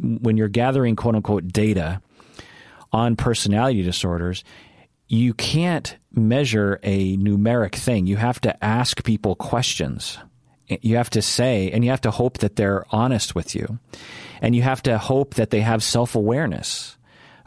[0.01, 2.01] when you're gathering quote unquote data
[2.91, 4.43] on personality disorders,
[5.07, 8.07] you can't measure a numeric thing.
[8.07, 10.17] You have to ask people questions.
[10.67, 13.79] You have to say, and you have to hope that they're honest with you.
[14.41, 16.97] And you have to hope that they have self awareness.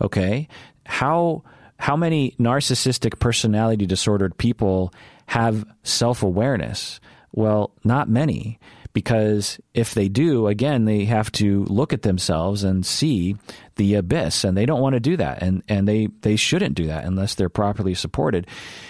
[0.01, 0.49] Okay?
[0.87, 1.43] How,
[1.79, 4.93] how many narcissistic personality disordered people
[5.27, 7.01] have self awareness?
[7.33, 8.61] Well, not many
[8.93, 13.36] because if they do, again, they have to look at themselves and see
[13.76, 16.86] the abyss, and they don't want to do that, and and they they shouldn't do
[16.86, 18.47] that unless they're properly supported.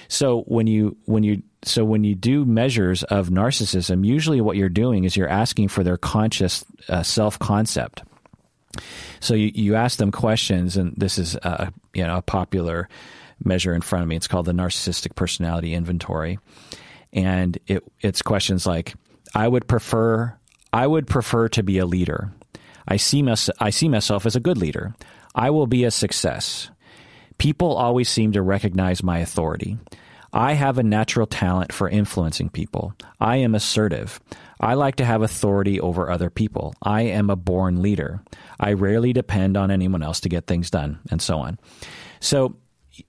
[0.09, 4.68] So when you when you so when you do measures of narcissism, usually what you're
[4.68, 8.03] doing is you're asking for their conscious uh, self concept.
[9.20, 12.88] So you, you ask them questions, and this is a, you know a popular
[13.44, 14.16] measure in front of me.
[14.16, 16.38] It's called the Narcissistic Personality Inventory,
[17.12, 18.94] and it it's questions like
[19.35, 20.35] I would prefer
[20.72, 22.33] I would prefer to be a leader.
[22.87, 24.95] I see mes- I see myself as a good leader.
[25.35, 26.70] I will be a success.
[27.39, 29.79] People always seem to recognize my authority.
[30.33, 32.93] I have a natural talent for influencing people.
[33.18, 34.20] I am assertive.
[34.61, 36.74] I like to have authority over other people.
[36.83, 38.22] I am a born leader.
[38.61, 41.59] I rarely depend on anyone else to get things done, and so on.
[42.20, 42.57] So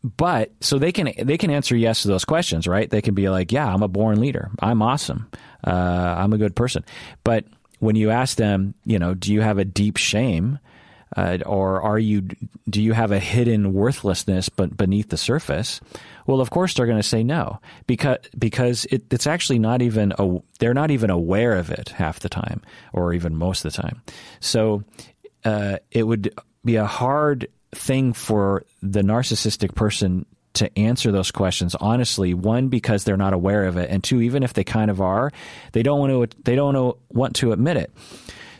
[0.04, 2.90] but so they can they can answer yes to those questions, right?
[2.90, 4.52] They can be like, "Yeah, I'm a born leader.
[4.60, 5.30] I'm awesome.
[5.64, 6.84] Uh, I'm a good person."
[7.24, 7.46] But
[7.80, 10.60] when you ask them, you know, do you have a deep shame,
[11.18, 12.22] uh, or are you
[12.70, 15.82] do you have a hidden worthlessness but beneath the surface?
[16.28, 20.14] Well, of course they're going to say no because because it, it's actually not even
[20.20, 22.62] a, they're not even aware of it half the time,
[22.94, 24.02] or even most of the time.
[24.40, 24.84] So
[25.44, 26.34] uh, it would
[26.64, 30.26] be a hard thing for the narcissistic person
[30.60, 34.44] to answer those questions honestly one because they're not aware of it and two even
[34.44, 35.32] if they kind of are
[35.72, 37.92] they don't want to they don't want to admit it.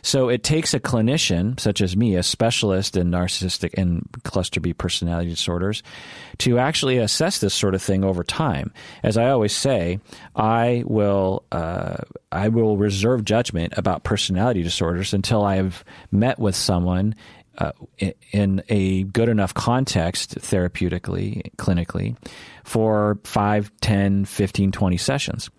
[0.02, 4.72] So it takes a clinician such as me a specialist in narcissistic and cluster B
[4.72, 5.82] personality disorders
[6.38, 8.72] to actually assess this sort of thing over time.
[9.02, 10.00] As i always say
[10.34, 11.98] i will uh,
[12.32, 17.14] i will reserve judgment about personality disorders until i have met with someone
[17.60, 17.72] uh,
[18.32, 22.16] in a good enough context therapeutically, clinically,
[22.64, 25.50] for 5, 10, 15, 20 sessions.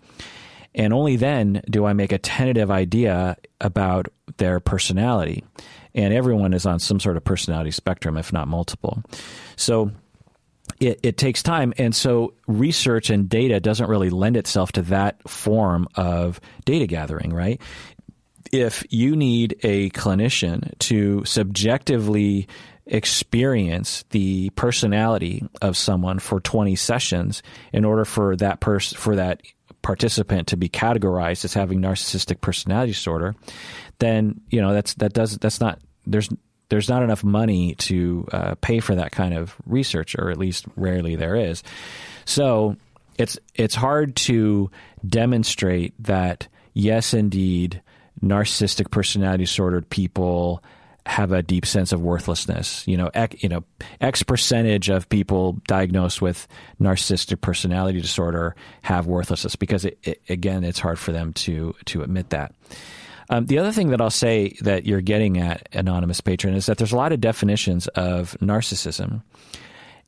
[0.74, 5.44] And only then do I make a tentative idea about their personality.
[5.94, 9.02] And everyone is on some sort of personality spectrum, if not multiple.
[9.56, 9.92] So
[10.80, 11.74] it, it, takes time.
[11.76, 17.32] And so research and data doesn't really lend itself to that form of data gathering,
[17.32, 17.60] right?
[18.52, 22.46] If you need a clinician to subjectively
[22.86, 27.42] experience the personality of someone for 20 sessions
[27.72, 29.40] in order for that person for that
[29.82, 33.34] participant to be categorized as having narcissistic personality disorder
[34.00, 36.28] then you know that's that does that's not there's
[36.72, 40.64] there's not enough money to uh, pay for that kind of research or at least
[40.74, 41.62] rarely there is.
[42.24, 42.76] So
[43.18, 44.70] it's it's hard to
[45.06, 47.82] demonstrate that yes indeed
[48.22, 50.62] narcissistic personality disordered people
[51.04, 52.86] have a deep sense of worthlessness.
[52.86, 53.64] You know, ec, you know,
[54.00, 56.46] X percentage of people diagnosed with
[56.80, 62.02] narcissistic personality disorder have worthlessness because, it, it, again, it's hard for them to to
[62.02, 62.54] admit that.
[63.30, 66.78] Um, the other thing that I'll say that you're getting at, anonymous patron, is that
[66.78, 69.22] there's a lot of definitions of narcissism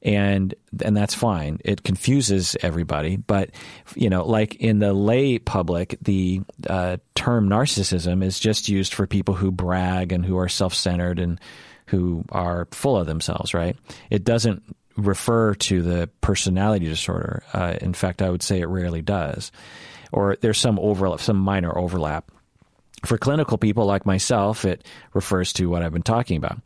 [0.05, 1.59] and and that's fine.
[1.65, 3.51] It confuses everybody, but
[3.97, 9.07] you know, like in the lay public, the uh, term narcissism is just used for
[9.07, 11.41] people who brag and who are self-centered and
[11.87, 13.55] who are full of themselves.
[13.55, 13.77] Right?
[14.11, 14.63] It doesn't
[14.97, 17.43] refer to the personality disorder.
[17.53, 19.51] Uh, in fact, I would say it rarely does,
[20.13, 22.31] or there's some overlap, some minor overlap.
[23.05, 26.59] For clinical people like myself, it refers to what I've been talking about.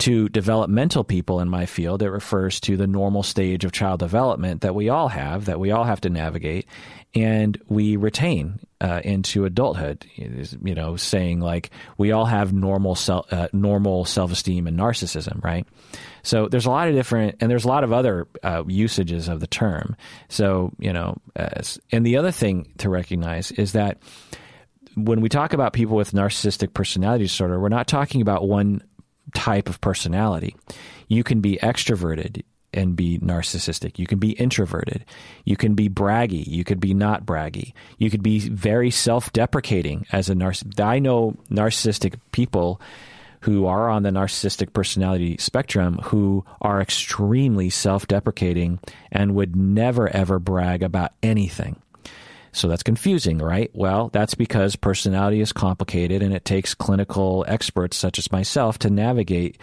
[0.00, 4.62] To developmental people in my field, it refers to the normal stage of child development
[4.62, 6.66] that we all have, that we all have to navigate,
[7.14, 10.06] and we retain uh, into adulthood.
[10.14, 15.44] You know, saying like we all have normal self, uh, normal self esteem and narcissism,
[15.44, 15.66] right?
[16.22, 19.40] So there's a lot of different, and there's a lot of other uh, usages of
[19.40, 19.96] the term.
[20.30, 21.18] So you know,
[21.92, 23.98] and the other thing to recognize is that
[24.96, 28.82] when we talk about people with narcissistic personality disorder, we're not talking about one
[29.34, 30.56] type of personality.
[31.08, 33.98] You can be extroverted and be narcissistic.
[33.98, 35.04] You can be introverted.
[35.44, 36.46] You can be braggy.
[36.46, 37.72] You could be not braggy.
[37.98, 40.80] You could be very self deprecating as a narcissist.
[40.80, 42.80] I know narcissistic people
[43.42, 48.78] who are on the narcissistic personality spectrum who are extremely self deprecating
[49.10, 51.80] and would never ever brag about anything.
[52.52, 53.70] So that's confusing, right?
[53.74, 58.90] Well, that's because personality is complicated and it takes clinical experts such as myself to
[58.90, 59.58] navigate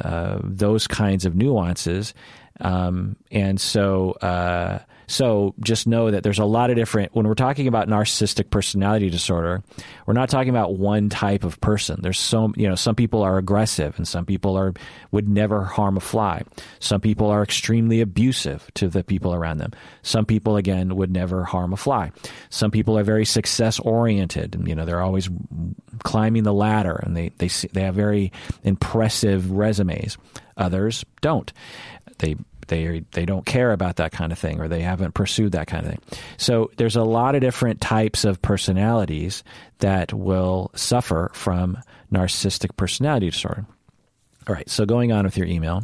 [0.00, 2.12] uh, those kinds of nuances.
[2.60, 7.34] Um, and so, uh, so just know that there's a lot of different, when we're
[7.34, 9.62] talking about narcissistic personality disorder,
[10.06, 12.00] we're not talking about one type of person.
[12.02, 14.74] There's so, you know, some people are aggressive and some people are,
[15.12, 16.42] would never harm a fly.
[16.80, 19.72] Some people are extremely abusive to the people around them.
[20.02, 22.12] Some people, again, would never harm a fly.
[22.50, 25.28] Some people are very success oriented and, you know, they're always
[26.02, 28.32] climbing the ladder and they, they, they have very
[28.64, 30.18] impressive resumes.
[30.56, 31.52] Others don't.
[32.18, 32.36] They
[32.68, 35.84] they they don't care about that kind of thing or they haven't pursued that kind
[35.84, 36.00] of thing.
[36.36, 39.44] So there's a lot of different types of personalities
[39.78, 41.78] that will suffer from
[42.12, 43.66] narcissistic personality disorder.
[44.48, 45.82] All right, so going on with your email.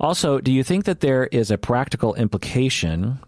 [0.00, 3.20] Also, do you think that there is a practical implication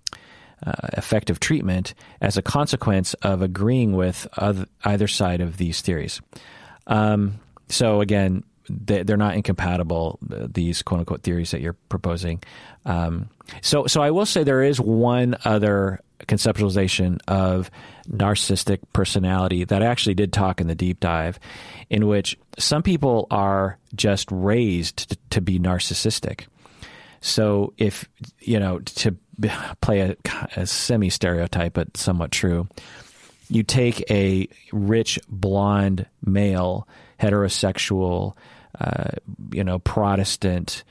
[0.66, 6.20] uh, effective treatment as a consequence of agreeing with other, either side of these theories?
[6.86, 7.38] Um,
[7.68, 10.18] so again, they're not incompatible.
[10.22, 12.42] These quote unquote theories that you're proposing.
[12.84, 13.28] Um,
[13.60, 17.70] so, so I will say there is one other conceptualization of
[18.08, 21.38] narcissistic personality that I actually did talk in the deep dive,
[21.90, 26.46] in which some people are just raised to, to be narcissistic.
[27.20, 28.08] So, if
[28.40, 29.16] you know to
[29.80, 30.16] play a,
[30.56, 32.68] a semi stereotype but somewhat true,
[33.48, 36.86] you take a rich blonde male
[37.20, 38.36] heterosexual
[38.80, 39.10] uh,
[39.52, 40.84] you know, Protestant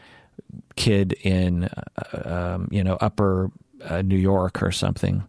[0.76, 3.52] kid in, uh, um, you know, upper
[3.84, 5.24] uh, New York or something.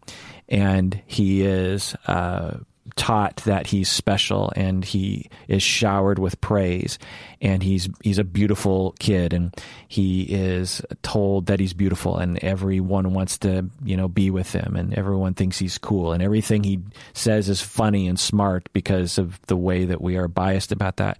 [0.48, 2.58] And he is uh,
[2.96, 6.98] taught that he's special and he is showered with praise.
[7.40, 9.54] And he's he's a beautiful kid and
[9.88, 14.76] he is told that he's beautiful and everyone wants to you know be with him
[14.76, 16.12] and everyone thinks he's cool.
[16.12, 16.80] And everything he
[17.14, 21.18] says is funny and smart because of the way that we are biased about that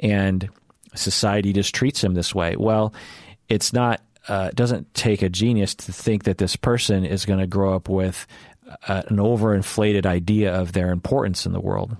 [0.00, 0.48] and
[0.94, 2.56] society just treats him this way.
[2.56, 2.94] Well,
[3.48, 4.00] it's not.
[4.28, 7.76] Uh, it doesn't take a genius to think that this person is going to grow
[7.76, 8.26] up with
[8.88, 11.96] uh, an overinflated idea of their importance in the world.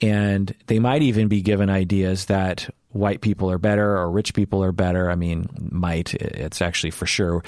[0.00, 4.62] And they might even be given ideas that white people are better or rich people
[4.62, 5.10] are better.
[5.10, 7.42] I mean, might, it's actually for sure.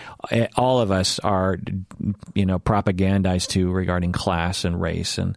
[0.56, 1.58] All of us are,
[2.34, 5.36] you know, propagandized to regarding class and race and,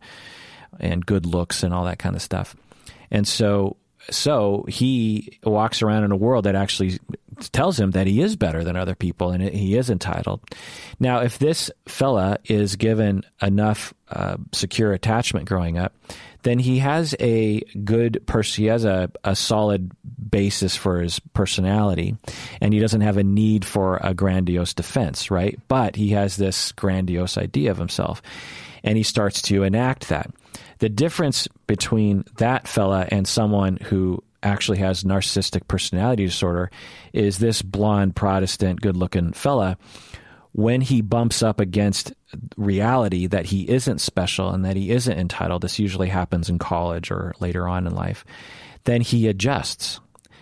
[0.80, 2.56] and good looks and all that kind of stuff.
[3.12, 3.78] And so
[4.10, 6.98] so he walks around in a world that actually
[7.52, 10.42] tells him that he is better than other people and he is entitled.
[11.00, 15.94] Now, if this fella is given enough uh, secure attachment growing up,
[16.44, 18.64] then he has a good person.
[18.64, 19.92] He has a, a solid
[20.30, 22.16] basis for his personality,
[22.62, 25.60] and he doesn't have a need for a grandiose defense, right?
[25.68, 28.22] But he has this grandiose idea of himself,
[28.84, 30.32] and he starts to enact that.
[30.80, 36.70] The difference between that fella and someone who actually has narcissistic personality disorder
[37.14, 39.78] is this blonde Protestant good looking fella
[40.58, 42.14] when he bumps up against
[42.56, 47.12] reality that he isn't special and that he isn't entitled, this usually happens in college
[47.12, 48.26] or later on in life,
[48.86, 50.00] then he adjusts.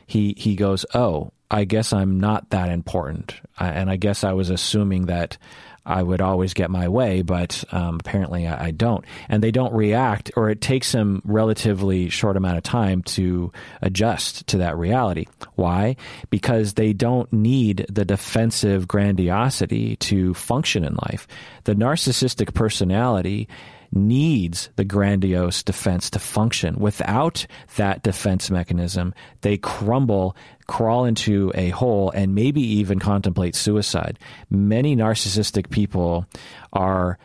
[0.08, 4.50] He he goes, "Oh, I guess I'm not that important." And I guess I was
[4.50, 5.38] assuming that
[5.86, 9.06] I would always get my way, but um, apparently I, I, don't.
[9.30, 14.48] And they don't react, or it takes them relatively short amount of time to adjust
[14.48, 15.28] to that reality.
[15.54, 15.96] Why?
[16.30, 21.28] Because they don't need the defensive grandiosity to function in life.
[21.66, 23.48] The narcissistic personality
[23.96, 26.76] needs the grandiose defense to function.
[26.76, 30.36] Without that defense mechanism, they crumble,
[30.68, 34.20] crawl into a hole, and maybe even contemplate suicide.
[34.50, 36.26] Many narcissistic people
[36.74, 37.18] are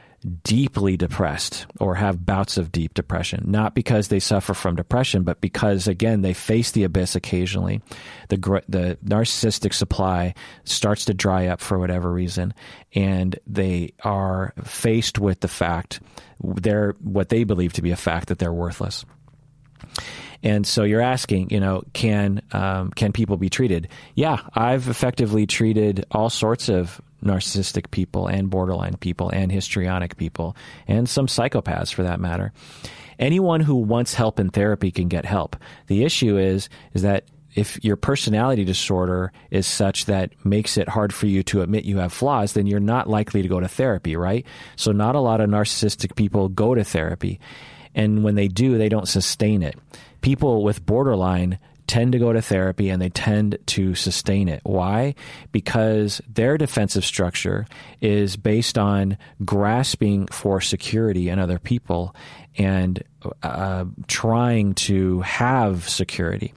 [0.45, 5.41] deeply depressed or have bouts of deep depression, not because they suffer from depression, but
[5.41, 7.81] because, again, they face the abyss occasionally.
[8.29, 8.37] The,
[8.69, 12.53] the narcissistic supply starts to dry up for whatever reason,
[12.95, 16.01] and they are faced with the fact,
[16.43, 19.05] they're what they believe to be a fact that they're worthless.
[20.43, 23.89] And so you're asking, you know, can um, can people be treated?
[24.15, 30.57] Yeah, I've effectively treated all sorts of narcissistic people and borderline people and histrionic people
[30.89, 32.53] and some psychopaths for that matter.
[33.21, 35.55] anyone who wants help in therapy can get help.
[35.87, 37.25] The issue is is that
[37.55, 41.99] if your personality disorder is such that makes it hard for you to admit you
[41.99, 44.47] have flaws, then you're not likely to go to therapy, right?
[44.77, 47.41] So not a lot of narcissistic people go to therapy.
[47.95, 49.77] And when they do, they don't sustain it.
[50.21, 51.59] People with borderline
[51.91, 54.61] tend to go to therapy and they tend to sustain it.
[54.63, 55.17] Why?
[55.51, 57.67] Because their defensive structure
[58.01, 62.15] is based on grasping for security in other people
[62.57, 63.03] and
[63.43, 66.55] uh, trying to have security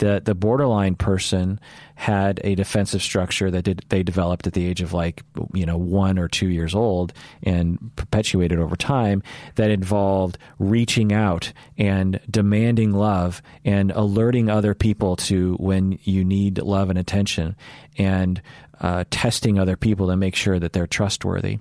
[0.00, 1.60] the the borderline person
[1.94, 5.22] had a defensive structure that did, they developed at the age of like
[5.52, 9.22] you know one or two years old and perpetuated over time
[9.56, 16.58] that involved reaching out and demanding love and alerting other people to when you need
[16.58, 17.54] love and attention
[17.98, 18.40] and
[18.80, 21.58] uh, testing other people to make sure that they're trustworthy.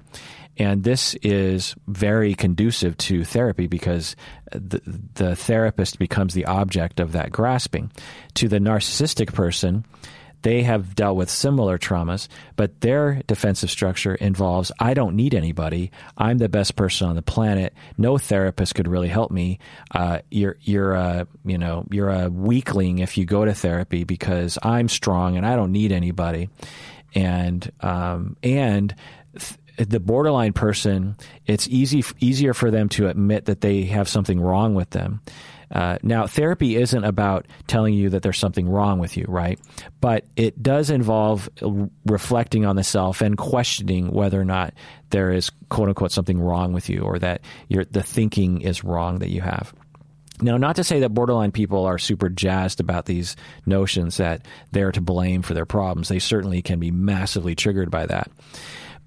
[0.59, 4.17] And this is very conducive to therapy because
[4.51, 4.81] the,
[5.15, 7.91] the therapist becomes the object of that grasping.
[8.35, 9.85] To the narcissistic person,
[10.41, 15.91] they have dealt with similar traumas, but their defensive structure involves I don't need anybody.
[16.17, 17.73] I'm the best person on the planet.
[17.97, 19.59] No therapist could really help me.
[19.91, 24.57] Uh, you're you're a you know you're a weakling if you go to therapy because
[24.63, 26.49] I'm strong and I don't need anybody.
[27.13, 28.95] And um, and
[29.87, 31.15] the borderline person,
[31.45, 35.21] it's easy easier for them to admit that they have something wrong with them.
[35.71, 39.59] Uh, now, therapy isn't about telling you that there's something wrong with you, right?
[40.01, 41.47] But it does involve
[42.05, 44.73] reflecting on the self and questioning whether or not
[45.11, 49.29] there is quote unquote something wrong with you or that the thinking is wrong that
[49.29, 49.73] you have.
[50.41, 54.91] Now, not to say that borderline people are super jazzed about these notions that they're
[54.93, 56.07] to blame for their problems.
[56.07, 58.31] They certainly can be massively triggered by that.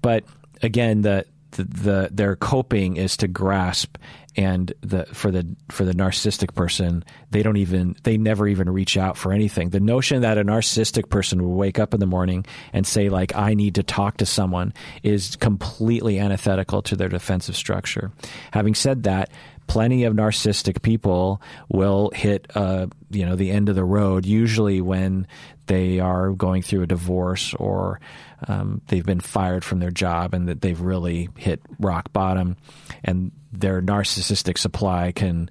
[0.01, 0.25] But
[0.63, 3.97] again, the, the, the their coping is to grasp
[4.35, 8.97] and the for the for the narcissistic person they don't even they never even reach
[8.97, 9.69] out for anything.
[9.69, 13.35] The notion that a narcissistic person will wake up in the morning and say like
[13.35, 18.11] i need to talk to someone is completely antithetical to their defensive structure.
[18.51, 19.29] Having said that
[19.67, 24.81] plenty of narcissistic people will hit uh, you know the end of the road usually
[24.81, 25.27] when
[25.67, 27.99] they are going through a divorce or
[28.47, 32.57] um, they've been fired from their job and that they've really hit rock bottom.
[33.03, 35.49] And their narcissistic supply can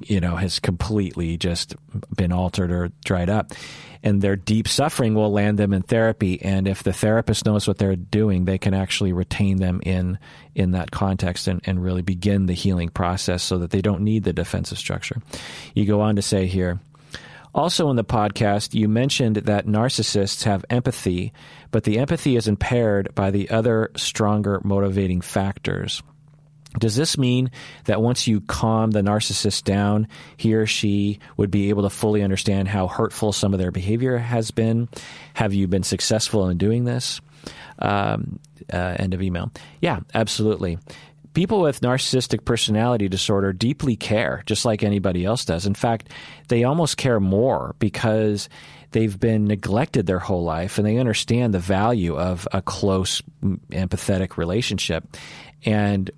[0.00, 1.74] you know has completely just
[2.14, 3.52] been altered or dried up.
[4.02, 6.40] And their deep suffering will land them in therapy.
[6.40, 10.18] And if the therapist knows what they're doing they can actually retain them in
[10.54, 14.24] in that context and, and really begin the healing process so that they don't need
[14.24, 15.20] the defensive structure.
[15.74, 16.78] You go on to say here
[17.56, 21.32] also, in the podcast, you mentioned that narcissists have empathy,
[21.70, 26.02] but the empathy is impaired by the other stronger motivating factors.
[26.78, 27.50] Does this mean
[27.84, 32.22] that once you calm the narcissist down, he or she would be able to fully
[32.22, 34.88] understand how hurtful some of their behavior has been?
[35.34, 37.20] Have you been successful in doing this?
[37.78, 38.40] Um,
[38.72, 39.52] uh, end of email.
[39.80, 40.78] Yeah, absolutely
[41.36, 45.66] people with narcissistic personality disorder deeply care, just like anybody else does.
[45.66, 46.08] In fact,
[46.48, 48.48] they almost care more because
[48.92, 54.38] they've been neglected their whole life and they understand the value of a close, empathetic
[54.38, 55.14] relationship.
[55.66, 56.10] And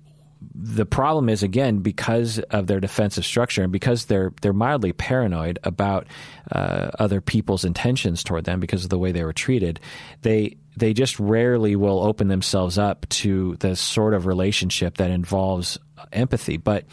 [0.61, 5.57] the problem is again because of their defensive structure and because they're they're mildly paranoid
[5.63, 6.07] about
[6.51, 9.79] uh, other people's intentions toward them because of the way they were treated.
[10.21, 15.77] They they just rarely will open themselves up to the sort of relationship that involves
[16.11, 16.57] empathy.
[16.57, 16.85] But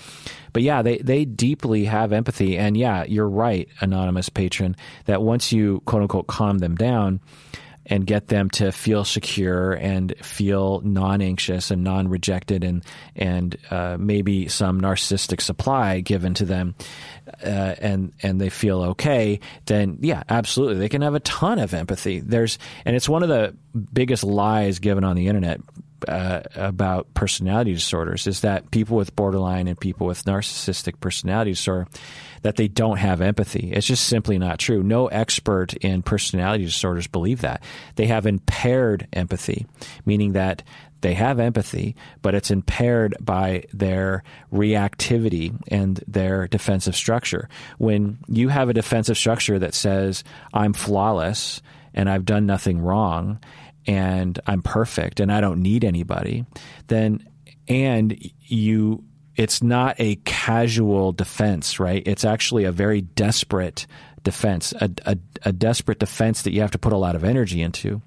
[0.53, 2.57] but yeah, they, they deeply have empathy.
[2.57, 7.21] And yeah, you're right, anonymous patron, that once you quote unquote calm them down,
[7.87, 12.85] and get them to feel secure and feel non-anxious and non-rejected and
[13.15, 16.75] and uh, maybe some narcissistic supply given to them
[17.45, 20.77] uh, and and they feel okay then yeah absolutely.
[20.77, 22.21] They can have a ton of empathy.
[22.21, 23.55] There's and it's one of the
[23.93, 25.61] biggest lies given on the internet
[26.09, 31.87] uh, about personality disorders is that people with borderline and people with narcissistic personality disorder
[32.43, 33.73] that they don't have empathy.
[33.73, 34.83] It's just simply not true.
[34.83, 37.63] No expert in personality disorders believe that.
[37.97, 39.67] They have impaired empathy,
[40.05, 40.63] meaning that
[41.01, 44.23] they have empathy, but it's impaired by their
[44.53, 47.49] reactivity and their defensive structure.
[47.79, 51.63] When you have a defensive structure that says, I'm flawless
[51.95, 53.41] and I've done nothing wrong
[53.87, 56.45] and I'm perfect and I don't need anybody,
[56.89, 57.27] then
[57.69, 59.05] and you
[59.37, 62.03] it's not a casual defense, right?
[62.07, 63.87] It's actually a very desperate
[64.23, 67.61] defense, a, a, a, desperate defense that you have to put a lot of energy
[67.61, 68.01] into.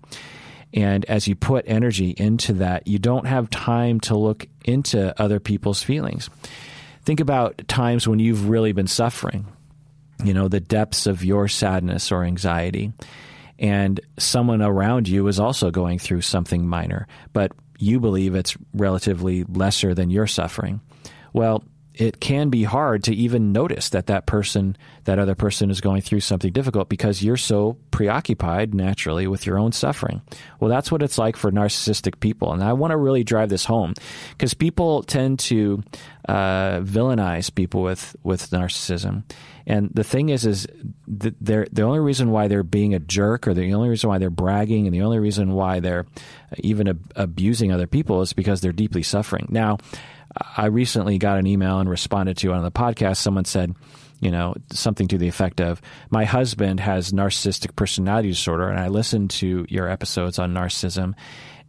[0.73, 5.39] And as you put energy into that, you don't have time to look into other
[5.39, 6.29] people's feelings.
[7.03, 9.45] think about times when you've really been suffering,
[10.23, 12.91] you know, the depths of your sadness or anxiety.
[13.59, 19.43] And someone around you is also going through something minor, but you believe it's relatively
[19.43, 20.81] lesser than your suffering.
[21.33, 21.63] Well,
[21.99, 26.01] it can be hard to even notice that that person, that other person is going
[26.01, 30.21] through something difficult because you're so preoccupied naturally with your own suffering.
[30.61, 32.53] Well, that's what it's like for narcissistic people.
[32.53, 33.95] And I want to really drive this home
[34.29, 35.83] because people tend to
[36.29, 39.23] uh, villainize people with, with narcissism.
[39.67, 40.67] And the thing is, is
[41.05, 44.29] they're, the only reason why they're being a jerk or the only reason why they're
[44.29, 46.05] bragging and the only reason why they're
[46.59, 49.47] even ab- abusing other people is because they're deeply suffering.
[49.49, 49.79] Now,
[50.57, 53.17] I recently got an email and responded to on the podcast.
[53.17, 53.75] Someone said,
[54.19, 58.89] you know, something to the effect of, My husband has narcissistic personality disorder, and I
[58.89, 61.13] listened to your episodes on narcissism.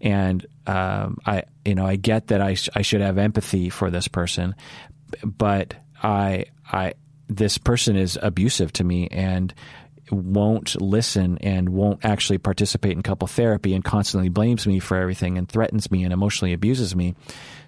[0.01, 3.91] And um, I, you know, I get that I, sh- I should have empathy for
[3.91, 4.55] this person,
[5.23, 6.95] but I, I,
[7.29, 9.55] this person is abusive to me, and
[10.11, 15.39] won't listen and won't actually participate in couple therapy and constantly blames me for everything
[15.39, 17.15] and threatens me and emotionally abuses me.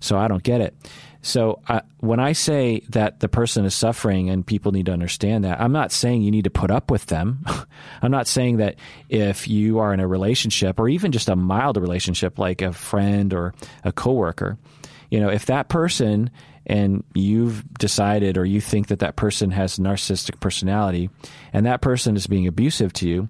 [0.00, 0.74] So I don't get it.
[1.22, 1.62] So
[2.00, 5.70] when I say that the person is suffering and people need to understand that, I'm
[5.70, 7.44] not saying you need to put up with them.
[8.02, 8.74] I'm not saying that
[9.08, 13.32] if you are in a relationship or even just a mild relationship like a friend
[13.32, 14.58] or a coworker,
[15.10, 16.30] you know, if that person
[16.66, 21.10] and you've decided or you think that that person has narcissistic personality
[21.52, 23.28] and that person is being abusive to you,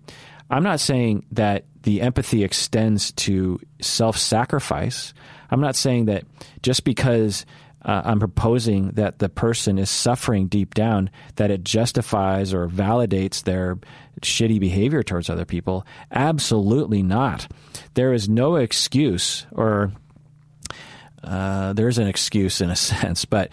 [0.50, 5.14] I'm not saying that the empathy extends to self sacrifice.
[5.50, 6.24] I'm not saying that
[6.62, 7.44] just because
[7.84, 13.42] uh, I'm proposing that the person is suffering deep down, that it justifies or validates
[13.42, 13.78] their
[14.20, 15.84] shitty behavior towards other people.
[16.10, 17.48] Absolutely not.
[17.94, 19.92] There is no excuse or
[21.24, 23.50] uh, there's an excuse in a sense, but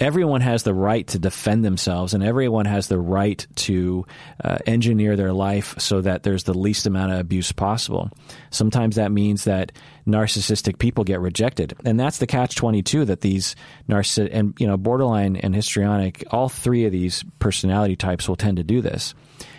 [0.00, 4.06] everyone has the right to defend themselves and everyone has the right to
[4.44, 8.10] uh, engineer their life so that there's the least amount of abuse possible.
[8.50, 9.72] Sometimes that means that
[10.06, 11.74] narcissistic people get rejected.
[11.84, 13.56] And that's the catch 22 that these
[13.88, 18.56] narcissistic and you know borderline and histrionic all three of these personality types will tend
[18.58, 19.14] to do this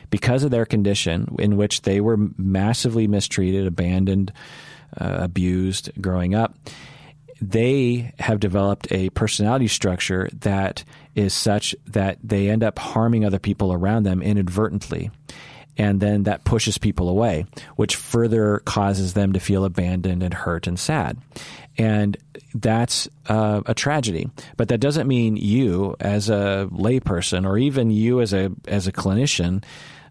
[0.10, 4.34] because of their condition in which they were massively mistreated, abandoned,
[5.00, 6.58] uh, abused growing up
[7.42, 10.84] they have developed a personality structure that
[11.16, 15.12] is such that they end up harming other people around them inadvertently.
[15.78, 17.46] And then that pushes people away,
[17.78, 21.18] which further causes them to feel abandoned and hurt and sad.
[21.78, 22.18] And
[22.54, 24.30] that's uh, a tragedy.
[24.58, 28.92] But that doesn't mean you, as a layperson, or even you as a as a
[28.92, 29.64] clinician,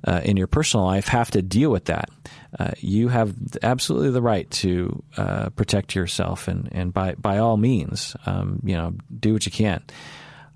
[0.06, 2.08] uh, in your personal life have to deal with that.
[2.58, 7.56] Uh, you have absolutely the right to uh, protect yourself, and, and by by all
[7.56, 9.82] means, um, you know, do what you can.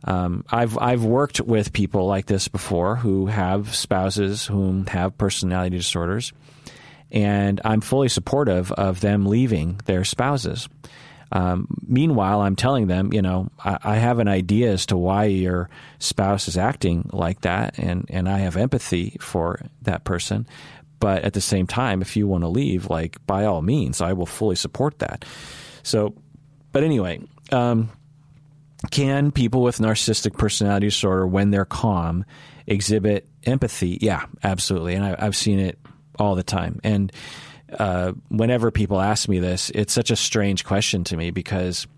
[0.05, 5.77] Um, I've I've worked with people like this before who have spouses who have personality
[5.77, 6.33] disorders,
[7.11, 10.69] and I'm fully supportive of them leaving their spouses.
[11.31, 15.25] Um, meanwhile, I'm telling them, you know, I, I, have an idea as to why
[15.25, 20.47] your spouse is acting like that, and, and I have empathy for that person.
[21.03, 24.13] But at the same time, if you want to leave, like by all means, I
[24.13, 25.25] will fully support that.
[25.83, 26.15] So,
[26.71, 27.91] but anyway, um,
[28.93, 32.25] can people with narcissistic personality disorder, when they're calm,
[32.69, 33.99] exhibit empathy?
[34.01, 34.95] Yeah, absolutely.
[34.95, 35.77] And I, I've seen it
[36.21, 36.79] all the time.
[36.85, 37.11] And
[37.77, 41.89] uh, whenever people ask me this, it's such a strange question to me because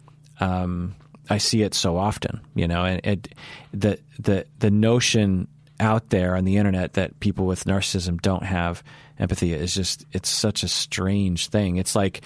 [0.41, 0.95] um,
[1.29, 3.35] I see it so often, you know, and it,
[3.75, 5.47] the the the notion
[5.81, 8.83] out there on the internet that people with narcissism don't have
[9.19, 11.77] empathy is just it's such a strange thing.
[11.77, 12.23] It's like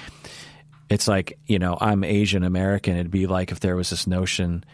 [0.88, 2.96] it's like you know I'm Asian American.
[2.96, 4.64] It'd be like if there was this notion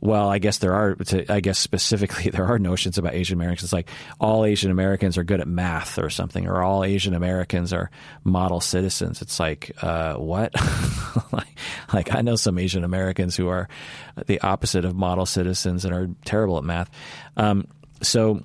[0.00, 0.96] well, I guess there are.
[1.28, 3.64] I guess specifically, there are notions about Asian Americans.
[3.64, 7.72] It's like all Asian Americans are good at math or something, or all Asian Americans
[7.72, 7.90] are
[8.22, 9.22] model citizens.
[9.22, 10.52] It's like uh, what?
[11.92, 13.68] like, I know some Asian Americans who are
[14.26, 16.90] the opposite of model citizens and are terrible at math.
[17.36, 17.66] Um,
[18.02, 18.42] so.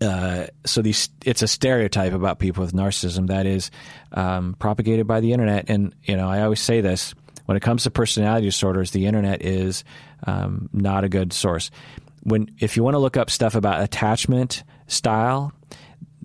[0.00, 3.70] Uh, so these, it's a stereotype about people with narcissism that is
[4.10, 7.14] um, propagated by the internet, and you know I always say this
[7.46, 9.84] when it comes to personality disorders, the internet is
[10.26, 11.70] um, not a good source.
[12.22, 15.52] When if you want to look up stuff about attachment style,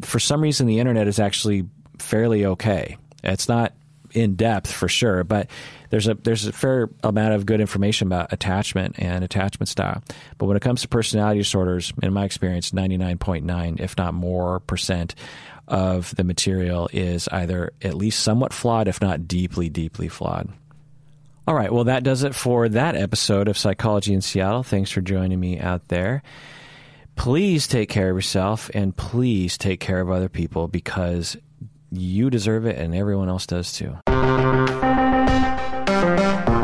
[0.01, 1.65] for some reason the internet is actually
[1.99, 2.97] fairly okay.
[3.23, 3.73] It's not
[4.11, 5.49] in depth for sure, but
[5.89, 10.03] there's a there's a fair amount of good information about attachment and attachment style.
[10.37, 15.15] But when it comes to personality disorders, in my experience, 99.9, if not more percent
[15.67, 20.49] of the material is either at least somewhat flawed, if not deeply, deeply flawed.
[21.47, 21.71] All right.
[21.71, 24.63] Well, that does it for that episode of Psychology in Seattle.
[24.63, 26.21] Thanks for joining me out there.
[27.15, 31.37] Please take care of yourself and please take care of other people because
[31.91, 33.95] you deserve it and everyone else does too.
[35.99, 36.56] Thank you.